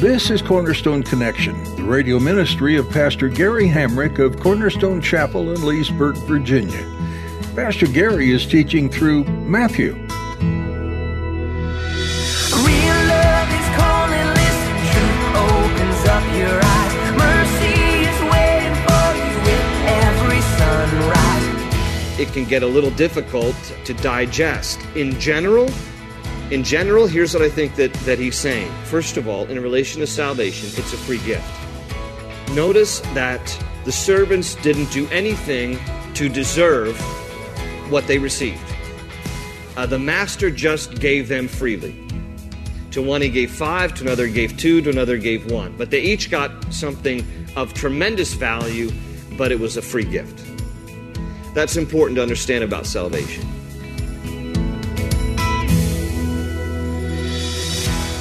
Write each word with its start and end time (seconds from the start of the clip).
This 0.00 0.30
is 0.30 0.40
Cornerstone 0.40 1.02
Connection, 1.02 1.60
the 1.74 1.82
radio 1.82 2.20
ministry 2.20 2.76
of 2.76 2.88
Pastor 2.88 3.28
Gary 3.28 3.66
Hamrick 3.66 4.20
of 4.20 4.38
Cornerstone 4.38 5.00
Chapel 5.00 5.52
in 5.52 5.66
Leesburg, 5.66 6.14
Virginia. 6.18 6.86
Pastor 7.56 7.88
Gary 7.88 8.30
is 8.30 8.46
teaching 8.46 8.88
through 8.88 9.24
Matthew. 9.24 9.94
Real 9.94 10.08
love 13.10 13.50
is 13.50 13.68
calling, 13.74 14.28
listen, 14.38 14.76
truth 14.86 15.34
opens 15.34 16.06
up 16.06 16.22
your 16.38 16.60
eyes. 16.62 16.94
Mercy 17.18 17.74
is 18.06 18.18
waiting 18.30 18.76
for 18.86 19.06
you 19.18 19.34
with 19.42 19.66
every 20.06 20.40
sunrise. 20.62 22.20
it 22.20 22.32
can 22.32 22.44
get 22.44 22.62
a 22.62 22.66
little 22.68 22.92
difficult 22.92 23.56
to 23.84 23.94
digest. 23.94 24.78
In 24.94 25.18
general, 25.18 25.68
in 26.50 26.64
general, 26.64 27.06
here's 27.06 27.34
what 27.34 27.42
I 27.42 27.50
think 27.50 27.74
that, 27.76 27.92
that 28.04 28.18
he's 28.18 28.36
saying. 28.36 28.72
First 28.84 29.16
of 29.16 29.28
all, 29.28 29.44
in 29.46 29.60
relation 29.62 30.00
to 30.00 30.06
salvation, 30.06 30.68
it's 30.82 30.92
a 30.92 30.96
free 30.96 31.18
gift. 31.18 31.46
Notice 32.52 33.00
that 33.12 33.64
the 33.84 33.92
servants 33.92 34.54
didn't 34.56 34.90
do 34.90 35.06
anything 35.08 35.78
to 36.14 36.28
deserve 36.28 36.98
what 37.90 38.06
they 38.06 38.18
received. 38.18 38.62
Uh, 39.76 39.84
the 39.84 39.98
master 39.98 40.50
just 40.50 40.98
gave 41.00 41.28
them 41.28 41.48
freely. 41.48 41.94
To 42.92 43.02
one 43.02 43.20
he 43.20 43.28
gave 43.28 43.50
five, 43.50 43.92
to 43.94 44.04
another 44.04 44.26
he 44.26 44.32
gave 44.32 44.56
two, 44.56 44.80
to 44.80 44.90
another 44.90 45.16
he 45.16 45.22
gave 45.22 45.50
one. 45.52 45.76
But 45.76 45.90
they 45.90 46.00
each 46.00 46.30
got 46.30 46.72
something 46.72 47.24
of 47.56 47.74
tremendous 47.74 48.32
value, 48.32 48.90
but 49.36 49.52
it 49.52 49.60
was 49.60 49.76
a 49.76 49.82
free 49.82 50.04
gift. 50.04 50.42
That's 51.54 51.76
important 51.76 52.16
to 52.16 52.22
understand 52.22 52.64
about 52.64 52.86
salvation. 52.86 53.46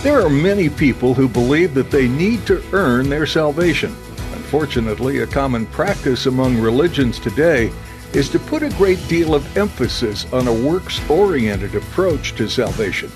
There 0.03 0.21
are 0.23 0.29
many 0.29 0.69
people 0.69 1.15
who 1.15 1.27
believe 1.27 1.73
that 1.73 1.89
they 1.89 2.07
need 2.07 2.45
to 2.45 2.63
earn 2.71 3.09
their 3.09 3.25
salvation. 3.25 3.95
Unfortunately, 4.33 5.19
a 5.19 5.27
common 5.27 5.65
practice 5.65 6.27
among 6.27 6.59
religions 6.59 7.19
today 7.19 7.71
is 8.13 8.29
to 8.29 8.39
put 8.39 8.61
a 8.61 8.69
great 8.77 9.05
deal 9.07 9.33
of 9.33 9.57
emphasis 9.57 10.31
on 10.31 10.47
a 10.47 10.53
works 10.53 11.01
oriented 11.09 11.73
approach 11.73 12.35
to 12.35 12.47
salvation. 12.47 13.11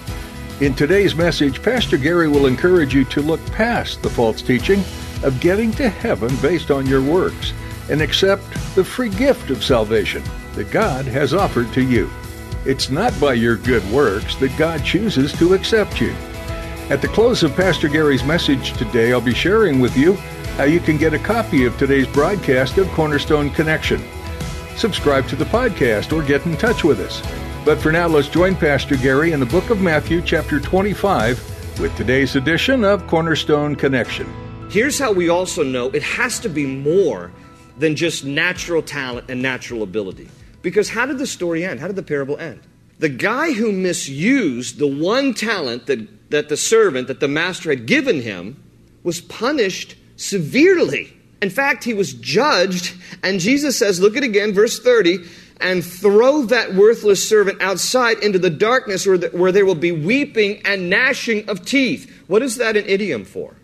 In 0.59 0.74
today's 0.74 1.16
message, 1.16 1.62
Pastor 1.62 1.98
Gary 1.98 2.28
will 2.28 2.48
encourage 2.48 2.96
you 2.96 3.06
to 3.06 3.22
look 3.22 3.46
past 3.52 4.02
the 4.02 4.09
false 4.09 4.42
teaching 4.42 4.84
of 5.24 5.40
getting 5.40 5.72
to 5.74 5.88
heaven 5.88 6.36
based 6.38 6.72
on 6.72 6.88
your 6.88 7.02
works 7.02 7.54
and 7.92 8.02
accept 8.02 8.44
the 8.74 8.84
free 8.84 9.09
gift 9.09 9.52
of 9.52 9.64
salvation 9.64 10.24
that 10.56 10.72
God 10.72 11.06
has 11.06 11.34
offered 11.34 11.72
to 11.74 11.84
you. 11.84 12.09
It's 12.66 12.90
not 12.90 13.18
by 13.20 13.34
your 13.34 13.56
good 13.56 13.88
works 13.92 14.36
that 14.38 14.58
God 14.58 14.84
chooses 14.84 15.32
to 15.34 15.54
accept 15.54 16.02
you. 16.02 16.14
At 16.92 17.02
the 17.02 17.08
close 17.08 17.42
of 17.42 17.56
Pastor 17.56 17.88
Gary's 17.88 18.25
message 18.25 18.73
today, 18.73 19.14
I'll 19.14 19.22
be 19.22 19.34
sharing 19.34 19.80
with 19.80 19.95
you 19.95 20.16
how 20.58 20.66
you 20.66 20.81
can 20.81 20.97
get 20.97 21.14
a 21.14 21.20
copy 21.20 21.64
of 21.64 21.78
today's 21.78 22.06
broadcast 22.06 22.78
of 22.78 22.86
Cornerstone 22.89 23.50
Connection. 23.52 24.03
Subscribe 24.75 25.25
to 25.30 25.38
the 25.38 25.46
podcast 25.46 26.12
or 26.12 26.22
get 26.22 26.46
in 26.46 26.57
touch 26.57 26.84
with 26.84 27.00
us. 27.00 27.22
But 27.63 27.80
for 27.80 27.94
now, 27.94 28.07
let's 28.07 28.28
join 28.28 28.57
Pastor 28.57 28.97
Gary 28.97 29.31
in 29.31 29.40
the 29.40 29.46
book 29.46 29.69
of 29.69 29.80
Matthew, 29.80 30.22
chapter 30.22 30.59
25, 30.59 31.80
with 31.80 31.96
today's 31.96 32.35
edition 32.35 32.84
of 32.84 33.07
Cornerstone 33.07 33.74
Connection. 33.78 34.28
Here's 34.69 35.00
how 35.00 35.13
we 35.13 35.30
also 35.30 35.63
know 35.63 35.91
it 35.91 36.03
has 36.03 36.41
to 36.41 36.50
be 36.50 36.66
more 36.66 37.31
than 37.78 37.96
just 37.96 38.25
natural 38.25 38.81
talent 38.81 39.30
and 39.30 39.41
natural 39.41 39.84
ability. 39.84 40.28
Because 40.62 40.90
how 40.90 41.06
did 41.06 41.19
the 41.19 41.28
story 41.28 41.63
end? 41.63 41.80
How 41.80 41.88
did 41.88 41.96
the 41.96 42.03
parable 42.03 42.38
end? 42.38 42.59
The 43.01 43.09
guy 43.09 43.53
who 43.53 43.72
misused 43.72 44.78
the 44.78 44.85
one 44.85 45.34
talent 45.34 45.88
that, 45.88 46.29
that 46.29 46.50
the 46.50 46.56
servant, 46.56 47.07
that 47.07 47.19
the 47.19 47.28
master 47.28 47.72
had 47.72 47.88
given 47.88 48.22
him, 48.22 48.63
was 49.01 49.19
punished 49.19 49.95
severely. 50.17 51.12
In 51.41 51.50
fact, 51.50 51.84
he 51.84 51.95
was 51.95 52.13
judged, 52.13 52.94
and 53.23 53.39
Jesus 53.39 53.75
says, 53.75 54.00
look 54.00 54.16
at 54.16 54.23
again, 54.23 54.53
verse 54.53 54.79
30, 54.79 55.17
and 55.59 55.84
throw 55.84 56.44
that 56.44 56.75
worthless 56.75 57.28
servant 57.28 57.59
outside 57.59 58.19
into 58.19 58.38
the 58.38 58.51
darkness 58.51 59.07
where, 59.07 59.18
the, 59.18 59.29
where 59.29 59.51
there 59.51 59.66
will 59.66 59.73
be 59.73 59.91
weeping 59.91 60.62
and 60.63 60.88
gnashing 60.88 61.50
of 61.50 61.66
teeth. 61.66 62.23
What 62.28 62.44
is 62.44 62.57
that 62.57 62.78
an 62.78 62.85
idiom 62.85 63.25
for? 63.25 63.56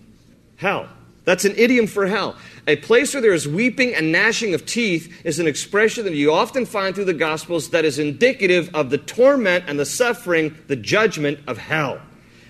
Hell. 0.56 0.90
That's 1.28 1.44
an 1.44 1.56
idiom 1.58 1.88
for 1.88 2.08
hell. 2.08 2.38
A 2.68 2.78
place 2.78 3.14
where 3.14 3.20
there 3.20 3.34
is 3.34 3.50
weeping 3.50 3.94
and 3.94 4.14
gnashing 4.14 4.54
of 4.54 4.66
teeth 4.66 5.26
is 5.26 5.40
an 5.40 5.48
expression 5.48 6.06
that 6.06 6.16
you 6.16 6.32
often 6.32 6.66
find 6.66 6.96
through 6.96 7.04
the 7.04 7.14
Gospels 7.14 7.72
that 7.72 7.84
is 7.84 8.00
indicative 8.00 8.74
of 8.74 8.92
the 8.92 8.98
torment 8.98 9.66
and 9.68 9.78
the 9.78 9.86
suffering, 9.86 10.58
the 10.68 10.78
judgment 10.78 11.40
of 11.46 11.58
hell. 11.58 12.00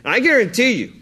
And 0.04 0.14
I 0.14 0.20
guarantee 0.20 0.74
you, 0.74 0.94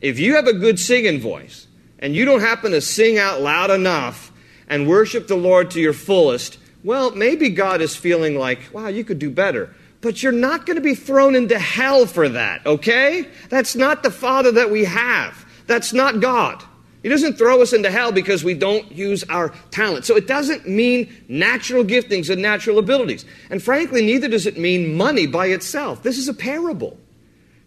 if 0.00 0.18
you 0.18 0.36
have 0.36 0.46
a 0.46 0.54
good 0.54 0.80
singing 0.80 1.20
voice 1.20 1.66
and 1.98 2.16
you 2.16 2.24
don't 2.24 2.40
happen 2.40 2.72
to 2.72 2.80
sing 2.80 3.18
out 3.18 3.42
loud 3.42 3.70
enough 3.70 4.32
and 4.66 4.88
worship 4.88 5.26
the 5.26 5.36
Lord 5.36 5.72
to 5.72 5.82
your 5.82 5.92
fullest, 5.92 6.56
well, 6.84 7.10
maybe 7.10 7.50
God 7.50 7.82
is 7.82 7.94
feeling 7.94 8.38
like, 8.38 8.60
wow, 8.72 8.88
you 8.88 9.04
could 9.04 9.18
do 9.18 9.28
better. 9.28 9.74
But 10.00 10.22
you're 10.22 10.32
not 10.32 10.64
going 10.64 10.76
to 10.76 10.82
be 10.82 10.94
thrown 10.94 11.34
into 11.34 11.58
hell 11.58 12.06
for 12.06 12.30
that, 12.30 12.64
okay? 12.64 13.28
That's 13.50 13.76
not 13.76 14.02
the 14.02 14.10
Father 14.10 14.52
that 14.52 14.70
we 14.70 14.84
have. 14.84 15.44
That's 15.66 15.92
not 15.92 16.20
God. 16.20 16.64
He 17.04 17.10
doesn't 17.10 17.36
throw 17.36 17.60
us 17.60 17.74
into 17.74 17.90
hell 17.90 18.12
because 18.12 18.42
we 18.42 18.54
don't 18.54 18.90
use 18.90 19.24
our 19.24 19.50
talent. 19.70 20.06
So 20.06 20.16
it 20.16 20.26
doesn't 20.26 20.66
mean 20.66 21.14
natural 21.28 21.84
giftings 21.84 22.30
and 22.30 22.40
natural 22.40 22.78
abilities. 22.78 23.26
And 23.50 23.62
frankly, 23.62 24.00
neither 24.06 24.26
does 24.26 24.46
it 24.46 24.56
mean 24.56 24.96
money 24.96 25.26
by 25.26 25.48
itself. 25.48 26.02
This 26.02 26.16
is 26.16 26.28
a 26.28 26.34
parable. 26.34 26.96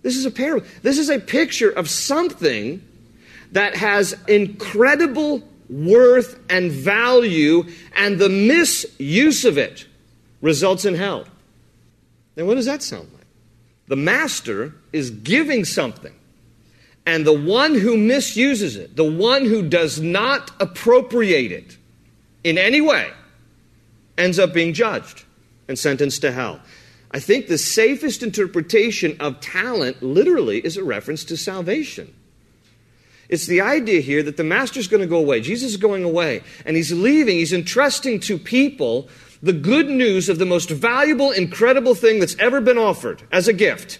This 0.01 0.17
is 0.17 0.25
a 0.25 0.31
parable. 0.31 0.65
This 0.81 0.97
is 0.97 1.09
a 1.09 1.19
picture 1.19 1.69
of 1.69 1.87
something 1.87 2.83
that 3.51 3.75
has 3.75 4.15
incredible 4.27 5.43
worth 5.69 6.39
and 6.49 6.71
value, 6.71 7.63
and 7.95 8.17
the 8.17 8.29
misuse 8.29 9.45
of 9.45 9.59
it 9.59 9.85
results 10.41 10.83
in 10.83 10.95
hell. 10.95 11.27
Then 12.33 12.47
what 12.47 12.55
does 12.55 12.65
that 12.65 12.81
sound 12.81 13.07
like? 13.13 13.27
The 13.87 13.97
master 13.97 14.73
is 14.91 15.11
giving 15.11 15.63
something 15.63 16.16
and 17.07 17.25
the 17.25 17.31
one 17.31 17.73
who 17.73 17.95
misuses 17.95 18.75
it, 18.75 18.97
the 18.97 19.09
one 19.09 19.45
who 19.45 19.67
does 19.67 20.01
not 20.01 20.51
appropriate 20.59 21.53
it 21.53 21.77
in 22.43 22.57
any 22.57 22.81
way, 22.81 23.09
ends 24.17 24.37
up 24.37 24.53
being 24.53 24.73
judged 24.73 25.23
and 25.69 25.79
sentenced 25.79 26.21
to 26.21 26.33
hell. 26.33 26.59
I 27.11 27.21
think 27.21 27.47
the 27.47 27.57
safest 27.57 28.23
interpretation 28.23 29.15
of 29.21 29.39
talent 29.39 30.03
literally 30.03 30.59
is 30.59 30.75
a 30.75 30.83
reference 30.83 31.23
to 31.25 31.37
salvation. 31.37 32.13
It's 33.29 33.47
the 33.47 33.61
idea 33.61 34.01
here 34.01 34.21
that 34.23 34.35
the 34.35 34.43
master's 34.43 34.89
going 34.89 35.01
to 35.01 35.07
go 35.07 35.17
away. 35.17 35.39
Jesus 35.39 35.71
is 35.71 35.77
going 35.77 36.03
away, 36.03 36.43
and 36.65 36.75
he's 36.75 36.91
leaving. 36.91 37.37
He's 37.37 37.53
entrusting 37.53 38.19
to 38.21 38.37
people 38.37 39.07
the 39.41 39.53
good 39.53 39.87
news 39.87 40.27
of 40.27 40.39
the 40.39 40.45
most 40.45 40.69
valuable, 40.69 41.31
incredible 41.31 41.95
thing 41.95 42.19
that's 42.19 42.35
ever 42.37 42.59
been 42.59 42.77
offered 42.77 43.23
as 43.31 43.47
a 43.47 43.53
gift. 43.53 43.99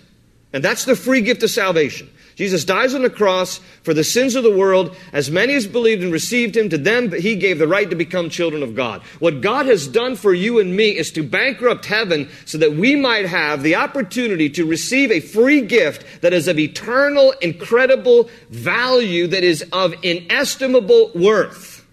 And 0.51 0.62
that's 0.62 0.84
the 0.84 0.95
free 0.95 1.22
gift 1.22 1.44
of 1.44 1.50
salvation. 1.50 2.09
Jesus 2.37 2.63
dies 2.63 2.93
on 2.93 3.01
the 3.01 3.09
cross 3.09 3.57
for 3.81 3.95
the 3.95 4.03
sins 4.03 4.35
of 4.35 4.44
the 4.44 4.56
world. 4.56 4.95
As 5.12 5.31
many 5.31 5.56
as 5.56 5.65
believed 5.65 6.03
and 6.03 6.13
received 6.13 6.56
him, 6.56 6.69
to 6.69 6.77
them 6.77 7.12
he 7.12 7.35
gave 7.35 7.57
the 7.57 7.67
right 7.67 7.89
to 7.89 7.95
become 7.95 8.29
children 8.29 8.62
of 8.62 8.75
God. 8.75 9.01
What 9.17 9.41
God 9.41 9.65
has 9.65 9.88
done 9.88 10.15
for 10.15 10.35
you 10.35 10.59
and 10.59 10.75
me 10.75 10.95
is 10.95 11.12
to 11.13 11.23
bankrupt 11.23 11.85
heaven 11.85 12.29
so 12.45 12.59
that 12.59 12.73
we 12.73 12.95
might 12.95 13.25
have 13.25 13.63
the 13.63 13.75
opportunity 13.75 14.51
to 14.51 14.65
receive 14.65 15.09
a 15.12 15.19
free 15.19 15.62
gift 15.62 16.21
that 16.21 16.31
is 16.31 16.47
of 16.47 16.59
eternal, 16.59 17.31
incredible 17.41 18.29
value, 18.51 19.25
that 19.25 19.44
is 19.44 19.67
of 19.73 19.95
inestimable 20.03 21.12
worth. 21.15 21.88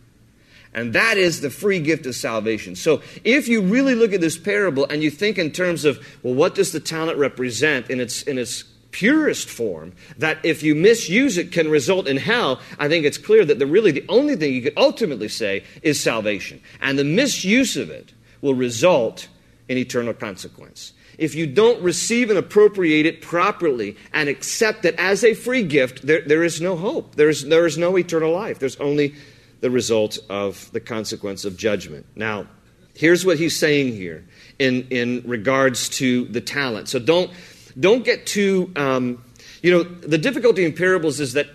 And 0.75 0.93
that 0.93 1.17
is 1.17 1.41
the 1.41 1.49
free 1.49 1.81
gift 1.81 2.05
of 2.05 2.15
salvation. 2.17 2.77
So 2.77 3.01
if 3.23 3.49
you 3.49 3.63
really 3.63 3.95
look 3.95 4.13
at 4.13 4.21
this 4.21 4.37
parable 4.37 4.85
and 4.91 5.03
you 5.03 5.11
think 5.11 5.39
in 5.39 5.53
terms 5.53 5.87
of, 5.87 6.07
well, 6.23 6.35
what 6.35 6.55
does 6.55 6.73
the 6.73 6.81
talent 6.81 7.17
represent 7.17 7.89
in 7.89 7.99
its, 7.99 8.23
in 8.25 8.37
its 8.37 8.65
purest 8.95 9.51
form, 9.51 9.93
that 10.19 10.39
if 10.45 10.63
you 10.63 10.73
misuse 10.73 11.37
it 11.37 11.51
can 11.51 11.69
result 11.69 12.07
in 12.07 12.17
hell, 12.17 12.61
I 12.79 12.87
think 12.89 13.05
it's 13.05 13.19
clear 13.19 13.45
that 13.45 13.59
the 13.59 13.67
really 13.67 13.91
the 13.91 14.07
only 14.09 14.37
thing 14.37 14.55
you 14.55 14.63
could 14.63 14.79
ultimately 14.79 15.27
say 15.29 15.65
is 15.83 16.01
salvation. 16.01 16.61
And 16.81 16.97
the 16.97 17.05
misuse 17.05 17.77
of 17.77 17.91
it 17.91 18.13
will 18.41 18.55
result 18.55 19.27
in 19.69 19.79
eternal 19.79 20.15
consequence. 20.15 20.93
if 21.19 21.35
you 21.35 21.47
don't 21.47 21.81
receive 21.83 22.31
and 22.31 22.39
appropriate 22.39 23.07
it 23.07 23.21
properly 23.21 23.97
and 24.13 24.29
accept 24.29 24.85
it 24.85 24.95
as 24.99 25.25
a 25.25 25.35
free 25.35 25.63
gift, 25.63 26.07
there, 26.07 26.23
there 26.23 26.43
is 26.43 26.61
no 26.61 26.77
hope. 26.77 27.15
There 27.15 27.29
is, 27.29 27.45
there 27.45 27.67
is 27.67 27.79
no 27.79 27.97
eternal 27.97 28.33
life. 28.33 28.59
There's 28.59 28.77
only 28.77 29.15
the 29.61 29.71
result 29.71 30.19
of 30.29 30.71
the 30.73 30.81
consequence 30.81 31.45
of 31.45 31.57
judgment. 31.57 32.07
Now, 32.15 32.47
here's 32.95 33.25
what 33.25 33.39
he's 33.39 33.59
saying 33.59 33.95
here 33.95 34.25
in, 34.59 34.87
in 34.91 35.23
regards 35.25 35.89
to 35.91 36.27
the 36.27 36.41
talent. 36.41 36.89
So 36.89 36.99
don't, 36.99 37.31
don't 37.79 38.05
get 38.05 38.27
too, 38.27 38.73
um, 38.77 39.25
you 39.63 39.71
know, 39.71 39.83
the 39.83 40.19
difficulty 40.19 40.65
in 40.65 40.73
parables 40.73 41.21
is 41.21 41.33
that 41.35 41.49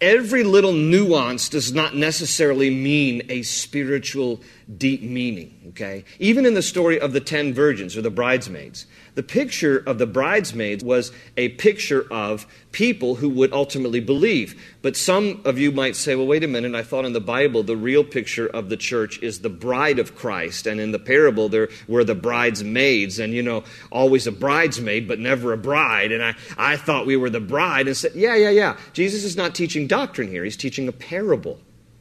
every 0.00 0.44
little 0.44 0.72
nuance 0.72 1.48
does 1.48 1.72
not 1.72 1.94
necessarily 1.96 2.70
mean 2.70 3.22
a 3.28 3.42
spiritual 3.42 4.40
deep 4.76 5.02
meaning 5.02 5.58
okay? 5.68 6.04
Even 6.18 6.44
in 6.46 6.54
the 6.54 6.62
story 6.62 7.00
of 7.00 7.12
the 7.12 7.20
10 7.20 7.54
virgins 7.54 7.96
or 7.96 8.02
the 8.02 8.10
bridesmaids 8.10 8.86
the 9.18 9.22
picture 9.24 9.82
of 9.84 9.98
the 9.98 10.06
bridesmaids 10.06 10.84
was 10.84 11.10
a 11.36 11.48
picture 11.48 12.06
of 12.08 12.46
people 12.70 13.16
who 13.16 13.28
would 13.28 13.52
ultimately 13.52 13.98
believe. 13.98 14.64
But 14.80 14.96
some 14.96 15.40
of 15.44 15.58
you 15.58 15.72
might 15.72 15.96
say, 15.96 16.14
well, 16.14 16.28
wait 16.28 16.44
a 16.44 16.46
minute, 16.46 16.72
I 16.76 16.84
thought 16.84 17.04
in 17.04 17.14
the 17.14 17.20
Bible 17.20 17.64
the 17.64 17.76
real 17.76 18.04
picture 18.04 18.46
of 18.46 18.68
the 18.68 18.76
church 18.76 19.20
is 19.20 19.40
the 19.40 19.48
bride 19.48 19.98
of 19.98 20.14
Christ. 20.14 20.68
And 20.68 20.80
in 20.80 20.92
the 20.92 21.00
parable, 21.00 21.48
there 21.48 21.68
were 21.88 22.04
the 22.04 22.14
bridesmaids, 22.14 23.18
and, 23.18 23.32
you 23.32 23.42
know, 23.42 23.64
always 23.90 24.28
a 24.28 24.30
bridesmaid, 24.30 25.08
but 25.08 25.18
never 25.18 25.52
a 25.52 25.58
bride. 25.58 26.12
And 26.12 26.22
I, 26.22 26.36
I 26.56 26.76
thought 26.76 27.04
we 27.04 27.16
were 27.16 27.28
the 27.28 27.40
bride. 27.40 27.88
And 27.88 27.96
said, 27.96 28.12
yeah, 28.14 28.36
yeah, 28.36 28.50
yeah. 28.50 28.76
Jesus 28.92 29.24
is 29.24 29.36
not 29.36 29.52
teaching 29.52 29.88
doctrine 29.88 30.28
here, 30.28 30.44
he's 30.44 30.56
teaching 30.56 30.86
a 30.86 30.92
parable. 30.92 31.58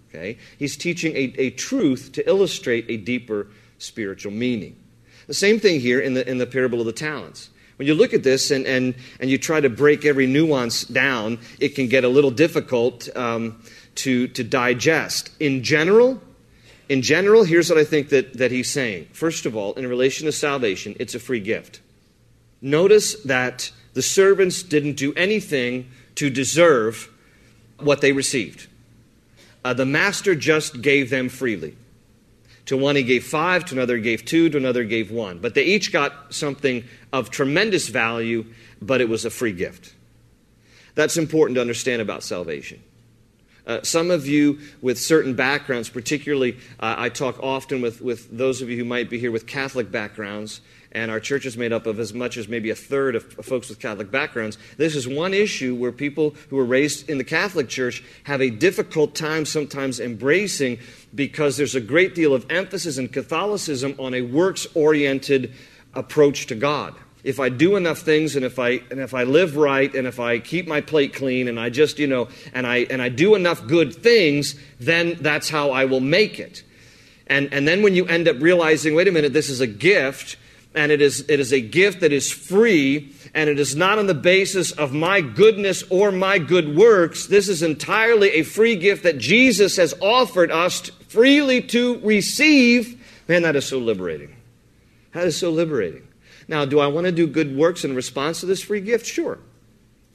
Okay? 0.09 0.37
He's 0.59 0.77
teaching 0.77 1.15
a, 1.15 1.33
a 1.39 1.49
truth 1.49 2.11
to 2.11 2.29
illustrate 2.29 2.85
a 2.89 2.97
deeper 2.97 3.47
spiritual 3.79 4.33
meaning. 4.33 4.75
The 5.27 5.33
same 5.33 5.59
thing 5.59 5.79
here 5.79 5.99
in 5.99 6.13
the, 6.13 6.27
in 6.27 6.37
the 6.37 6.47
parable 6.47 6.79
of 6.79 6.85
the 6.85 6.93
talents. 6.93 7.49
When 7.75 7.87
you 7.87 7.93
look 7.93 8.13
at 8.13 8.23
this 8.23 8.49
and, 8.49 8.65
and, 8.65 8.95
and 9.19 9.29
you 9.29 9.37
try 9.37 9.61
to 9.61 9.69
break 9.69 10.03
every 10.03 10.25
nuance 10.25 10.83
down, 10.83 11.39
it 11.59 11.75
can 11.75 11.87
get 11.87 12.03
a 12.03 12.09
little 12.09 12.31
difficult 12.31 13.07
um, 13.15 13.61
to, 13.95 14.27
to 14.29 14.43
digest. 14.43 15.29
In 15.39 15.63
general, 15.63 16.19
in 16.89 17.01
general, 17.01 17.43
here's 17.43 17.69
what 17.69 17.77
I 17.77 17.83
think 17.83 18.09
that, 18.09 18.33
that 18.37 18.51
he's 18.51 18.71
saying. 18.71 19.09
First 19.13 19.45
of 19.45 19.55
all, 19.55 19.73
in 19.73 19.85
relation 19.87 20.25
to 20.25 20.31
salvation, 20.31 20.95
it's 20.99 21.13
a 21.13 21.19
free 21.19 21.39
gift. 21.39 21.81
Notice 22.61 23.21
that 23.23 23.71
the 23.93 24.01
servants 24.01 24.63
didn't 24.63 24.93
do 24.93 25.13
anything 25.13 25.91
to 26.15 26.29
deserve 26.29 27.11
what 27.79 28.01
they 28.01 28.11
received. 28.11 28.67
Uh, 29.63 29.73
the 29.73 29.85
master 29.85 30.33
just 30.33 30.81
gave 30.81 31.09
them 31.09 31.29
freely. 31.29 31.75
To 32.67 32.77
one 32.77 32.95
he 32.95 33.03
gave 33.03 33.25
five, 33.25 33.65
to 33.65 33.75
another 33.75 33.95
he 33.95 34.01
gave 34.01 34.25
two, 34.25 34.49
to 34.49 34.57
another 34.57 34.83
he 34.83 34.89
gave 34.89 35.09
one. 35.09 35.39
But 35.39 35.53
they 35.53 35.63
each 35.63 35.91
got 35.91 36.33
something 36.33 36.83
of 37.11 37.29
tremendous 37.29 37.87
value, 37.87 38.45
but 38.81 39.01
it 39.01 39.09
was 39.09 39.25
a 39.25 39.29
free 39.29 39.53
gift. 39.53 39.93
That's 40.93 41.17
important 41.17 41.55
to 41.55 41.61
understand 41.61 42.01
about 42.01 42.23
salvation. 42.23 42.83
Uh, 43.67 43.83
some 43.83 44.09
of 44.09 44.25
you 44.25 44.57
with 44.81 44.97
certain 44.97 45.35
backgrounds, 45.35 45.89
particularly, 45.89 46.53
uh, 46.79 46.95
I 46.97 47.09
talk 47.09 47.37
often 47.43 47.81
with, 47.81 48.01
with 48.01 48.35
those 48.35 48.61
of 48.61 48.69
you 48.69 48.77
who 48.77 48.85
might 48.85 49.09
be 49.09 49.19
here 49.19 49.31
with 49.31 49.45
Catholic 49.45 49.91
backgrounds, 49.91 50.61
and 50.93 51.11
our 51.11 51.19
church 51.19 51.45
is 51.45 51.57
made 51.57 51.73
up 51.73 51.85
of 51.85 51.99
as 51.99 52.13
much 52.13 52.37
as 52.37 52.47
maybe 52.47 52.69
a 52.69 52.75
third 52.75 53.15
of 53.15 53.23
folks 53.33 53.67
with 53.67 53.79
Catholic 53.79 54.09
backgrounds. 54.09 54.57
This 54.77 54.95
is 54.95 55.05
one 55.05 55.33
issue 55.33 55.75
where 55.75 55.91
people 55.91 56.33
who 56.49 56.57
are 56.57 56.65
raised 56.65 57.09
in 57.09 57.17
the 57.17 57.25
Catholic 57.25 57.67
Church 57.67 58.01
have 58.23 58.41
a 58.41 58.49
difficult 58.49 59.15
time 59.15 59.45
sometimes 59.45 59.99
embracing 59.99 60.79
because 61.13 61.57
there's 61.57 61.75
a 61.75 61.81
great 61.81 62.15
deal 62.15 62.33
of 62.33 62.49
emphasis 62.49 62.97
in 62.97 63.09
Catholicism 63.09 63.95
on 63.99 64.13
a 64.13 64.21
works 64.21 64.65
oriented 64.75 65.53
approach 65.93 66.47
to 66.47 66.55
God. 66.55 66.95
If 67.27 67.39
I 67.39 67.49
do 67.49 67.75
enough 67.75 67.99
things 67.99 68.35
and 68.35 68.45
if 68.45 68.57
I 68.57 68.81
and 68.89 68.99
if 68.99 69.13
I 69.13 69.23
live 69.23 69.57
right 69.57 69.93
and 69.93 70.07
if 70.07 70.19
I 70.19 70.39
keep 70.39 70.67
my 70.67 70.81
plate 70.81 71.13
clean 71.13 71.47
and 71.47 71.59
I 71.59 71.69
just, 71.69 71.99
you 71.99 72.07
know, 72.07 72.29
and 72.53 72.65
I 72.65 72.77
and 72.89 73.01
I 73.01 73.09
do 73.09 73.35
enough 73.35 73.67
good 73.67 73.93
things, 73.93 74.55
then 74.79 75.17
that's 75.19 75.49
how 75.49 75.71
I 75.71 75.85
will 75.85 75.99
make 75.99 76.39
it. 76.39 76.63
And 77.27 77.53
and 77.53 77.67
then 77.67 77.83
when 77.83 77.95
you 77.95 78.05
end 78.05 78.27
up 78.27 78.41
realizing, 78.41 78.95
wait 78.95 79.07
a 79.07 79.11
minute, 79.11 79.33
this 79.33 79.49
is 79.49 79.59
a 79.59 79.67
gift, 79.67 80.37
and 80.73 80.91
it 80.91 81.01
is, 81.01 81.25
it 81.27 81.39
is 81.39 81.51
a 81.51 81.59
gift 81.59 82.01
that 82.01 82.13
is 82.13 82.31
free, 82.31 83.11
and 83.33 83.49
it 83.49 83.59
is 83.59 83.75
not 83.75 83.99
on 83.99 84.07
the 84.07 84.13
basis 84.13 84.71
of 84.71 84.93
my 84.93 85.21
goodness 85.21 85.83
or 85.89 86.11
my 86.11 86.39
good 86.39 86.77
works. 86.77 87.27
This 87.27 87.49
is 87.49 87.61
entirely 87.61 88.29
a 88.29 88.43
free 88.43 88.75
gift 88.75 89.03
that 89.03 89.17
Jesus 89.17 89.75
has 89.77 89.93
offered 89.99 90.51
us 90.51 90.89
freely 91.09 91.61
to 91.63 91.99
receive. 91.99 93.03
Man, 93.27 93.41
that 93.41 93.55
is 93.55 93.65
so 93.65 93.79
liberating. 93.79 94.35
That 95.13 95.25
is 95.25 95.35
so 95.37 95.49
liberating. 95.49 96.06
Now, 96.47 96.65
do 96.65 96.79
I 96.79 96.87
want 96.87 97.05
to 97.05 97.11
do 97.11 97.27
good 97.27 97.55
works 97.55 97.83
in 97.83 97.95
response 97.95 98.39
to 98.39 98.45
this 98.45 98.61
free 98.61 98.81
gift? 98.81 99.05
Sure. 99.05 99.39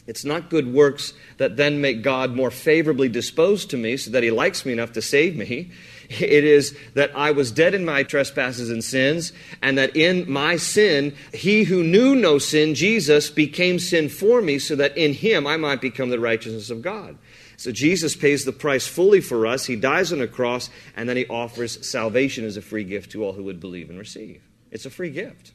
It's 0.07 0.25
not 0.25 0.51
good 0.51 0.73
works 0.73 1.13
that 1.37 1.57
then 1.57 1.81
make 1.81 2.03
God 2.03 2.35
more 2.35 2.51
favorably 2.51 3.09
disposed 3.09 3.71
to 3.71 3.77
me 3.77 3.97
so 3.97 4.11
that 4.11 4.25
He 4.25 4.31
likes 4.33 4.67
me 4.67 4.73
enough 4.73 4.93
to 4.93 5.03
save 5.03 5.37
me. 5.37 5.71
It 6.21 6.45
is 6.45 6.77
that 6.93 7.17
I 7.17 7.31
was 7.31 7.51
dead 7.51 7.73
in 7.73 7.87
my 7.87 8.03
trespasses 8.03 8.69
and 8.69 8.85
sins, 8.85 9.33
and 9.63 9.79
that 9.79 9.97
in 9.97 10.31
my 10.31 10.57
sin, 10.57 11.15
He 11.33 11.65
who 11.65 11.83
knew 11.83 12.15
no 12.15 12.37
sin, 12.37 12.75
Jesus, 12.75 13.31
became 13.31 13.79
sin 13.79 14.11
for 14.11 14.43
me 14.43 14.59
so 14.59 14.77
that 14.77 14.95
in 14.99 15.15
Him 15.15 15.47
I 15.47 15.57
might 15.57 15.81
become 15.81 16.11
the 16.11 16.21
righteousness 16.21 16.69
of 16.69 16.83
God. 16.83 17.17
So 17.57 17.73
Jesus 17.73 18.15
pays 18.15 18.45
the 18.45 18.53
price 18.53 18.87
fully 18.87 19.23
for 19.23 19.47
us. 19.47 19.65
He 19.65 19.77
dies 19.77 20.13
on 20.13 20.21
a 20.21 20.27
cross, 20.27 20.69
and 20.97 21.09
then 21.09 21.17
He 21.17 21.27
offers 21.29 21.89
salvation 21.89 22.45
as 22.45 22.59
a 22.59 22.63
free 22.63 22.85
gift 22.85 23.13
to 23.13 23.25
all 23.25 23.33
who 23.33 23.45
would 23.45 23.61
believe 23.61 23.89
and 23.89 23.99
receive. 23.99 24.43
It's 24.71 24.85
a 24.85 24.91
free 24.91 25.11
gift. 25.11 25.53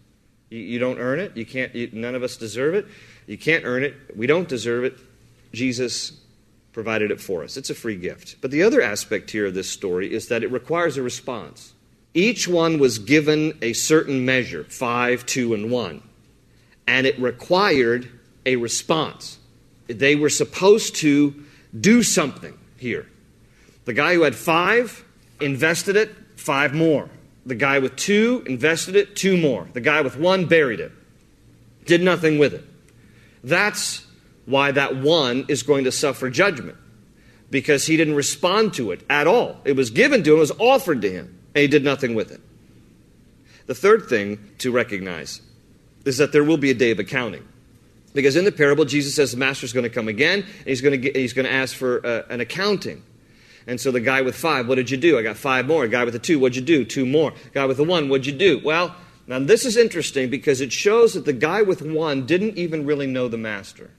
You, 0.50 0.60
you 0.60 0.80
don't 0.80 1.00
earn 1.00 1.20
it. 1.20 1.36
You 1.36 1.46
can't. 1.46 1.74
You, 1.76 1.90
none 1.94 2.16
of 2.16 2.24
us 2.24 2.38
deserve 2.38 2.76
it. 2.76 2.88
You 3.26 3.38
can't 3.38 3.66
earn 3.66 3.84
it. 3.84 3.96
We 4.16 4.28
don't 4.28 4.48
deserve 4.48 4.84
it. 4.86 4.98
Jesus 5.54 6.14
provided 6.74 7.10
it 7.12 7.20
for 7.20 7.44
us. 7.44 7.58
It's 7.58 7.70
a 7.70 7.76
free 7.76 7.96
gift. 7.96 8.36
But 8.40 8.52
the 8.52 8.64
other 8.64 8.82
aspect 8.82 9.32
here 9.32 9.48
of 9.48 9.54
this 9.54 9.70
story 9.70 10.14
is 10.14 10.28
that 10.28 10.44
it 10.44 10.52
requires 10.52 10.98
a 10.98 11.02
response. 11.02 11.74
Each 12.14 12.48
one 12.48 12.80
was 12.80 13.00
given 13.00 13.58
a 13.62 13.74
certain 13.74 14.26
measure 14.26 14.64
five, 14.64 15.26
two, 15.26 15.54
and 15.54 15.72
one. 15.72 16.02
And 16.88 17.06
it 17.06 17.20
required 17.20 18.10
a 18.46 18.56
response. 18.56 19.40
They 19.88 20.16
were 20.16 20.30
supposed 20.30 20.96
to 20.98 21.44
do 21.80 22.04
something 22.04 22.58
here. 22.78 23.08
The 23.86 23.94
guy 23.94 24.14
who 24.14 24.22
had 24.22 24.36
five 24.36 25.04
invested 25.42 25.96
it, 25.96 26.12
five 26.36 26.74
more. 26.74 27.10
The 27.48 27.56
guy 27.56 27.80
with 27.80 27.96
two 27.96 28.44
invested 28.46 28.96
it, 28.96 29.16
two 29.16 29.38
more. 29.38 29.68
The 29.74 29.82
guy 29.82 30.02
with 30.02 30.18
one 30.18 30.46
buried 30.46 30.82
it, 30.82 30.92
did 31.86 32.04
nothing 32.04 32.38
with 32.38 32.54
it. 32.54 32.64
That's 33.44 34.06
why 34.46 34.72
that 34.72 34.98
one 34.98 35.46
is 35.48 35.64
going 35.64 35.86
to 35.86 35.92
suffer 35.92 36.30
judgment 36.30 36.78
because 37.50 37.86
he 37.86 37.96
didn't 37.96 38.16
respond 38.16 38.74
to 38.74 38.92
it 38.92 39.02
at 39.10 39.28
all. 39.28 39.62
It 39.64 39.78
was 39.78 39.90
given 39.90 40.24
to 40.24 40.34
him, 40.34 40.38
it 40.38 40.40
was 40.42 40.52
offered 40.60 41.02
to 41.04 41.10
him, 41.10 41.40
and 41.56 41.62
he 41.62 41.68
did 41.68 41.86
nothing 41.86 42.16
with 42.16 42.32
it. 42.32 42.42
The 43.66 43.76
third 43.76 44.08
thing 44.10 44.40
to 44.60 44.72
recognize 44.72 45.42
is 46.04 46.18
that 46.18 46.34
there 46.34 46.44
will 46.44 46.58
be 46.58 46.70
a 46.70 46.74
day 46.74 46.92
of 46.92 47.00
accounting. 47.00 47.48
Because 48.14 48.36
in 48.36 48.46
the 48.46 48.52
parable, 48.52 48.84
Jesus 48.86 49.16
says 49.16 49.32
the 49.32 49.38
master 49.38 49.66
is 49.66 49.74
going 49.74 49.84
to 49.84 49.90
come 49.90 50.10
again, 50.10 50.40
and 50.42 50.68
he's 50.68 50.82
going 50.82 50.94
to, 50.94 50.98
get, 50.98 51.16
he's 51.16 51.34
going 51.34 51.46
to 51.46 51.52
ask 51.52 51.76
for 51.76 52.06
uh, 52.06 52.24
an 52.30 52.42
accounting. 52.42 53.04
And 53.68 53.80
so 53.80 53.92
the 53.92 54.00
guy 54.00 54.22
with 54.22 54.36
five, 54.36 54.68
what 54.68 54.76
did 54.76 54.90
you 54.90 54.98
do? 54.98 55.20
I 55.20 55.22
got 55.22 55.36
five 55.36 55.68
more. 55.68 55.84
The 55.84 55.92
guy 55.92 56.06
with 56.06 56.14
the 56.14 56.20
two, 56.20 56.40
what'd 56.40 56.56
you 56.56 56.62
do? 56.62 56.86
Two 56.86 57.06
more. 57.06 57.32
The 57.32 57.50
guy 57.50 57.66
with 57.66 57.78
the 57.78 57.84
one, 57.84 58.08
what'd 58.08 58.26
you 58.26 58.32
do? 58.32 58.62
Well, 58.64 58.96
now 59.28 59.40
this 59.40 59.66
is 59.66 59.76
interesting 59.76 60.30
because 60.30 60.62
it 60.62 60.72
shows 60.72 61.14
that 61.14 61.26
the 61.26 61.34
guy 61.34 61.62
with 61.62 61.82
one 61.82 62.26
didn't 62.26 62.58
even 62.58 62.86
really 62.86 63.08
know 63.08 63.28
the 63.28 63.38
master. 63.38 63.92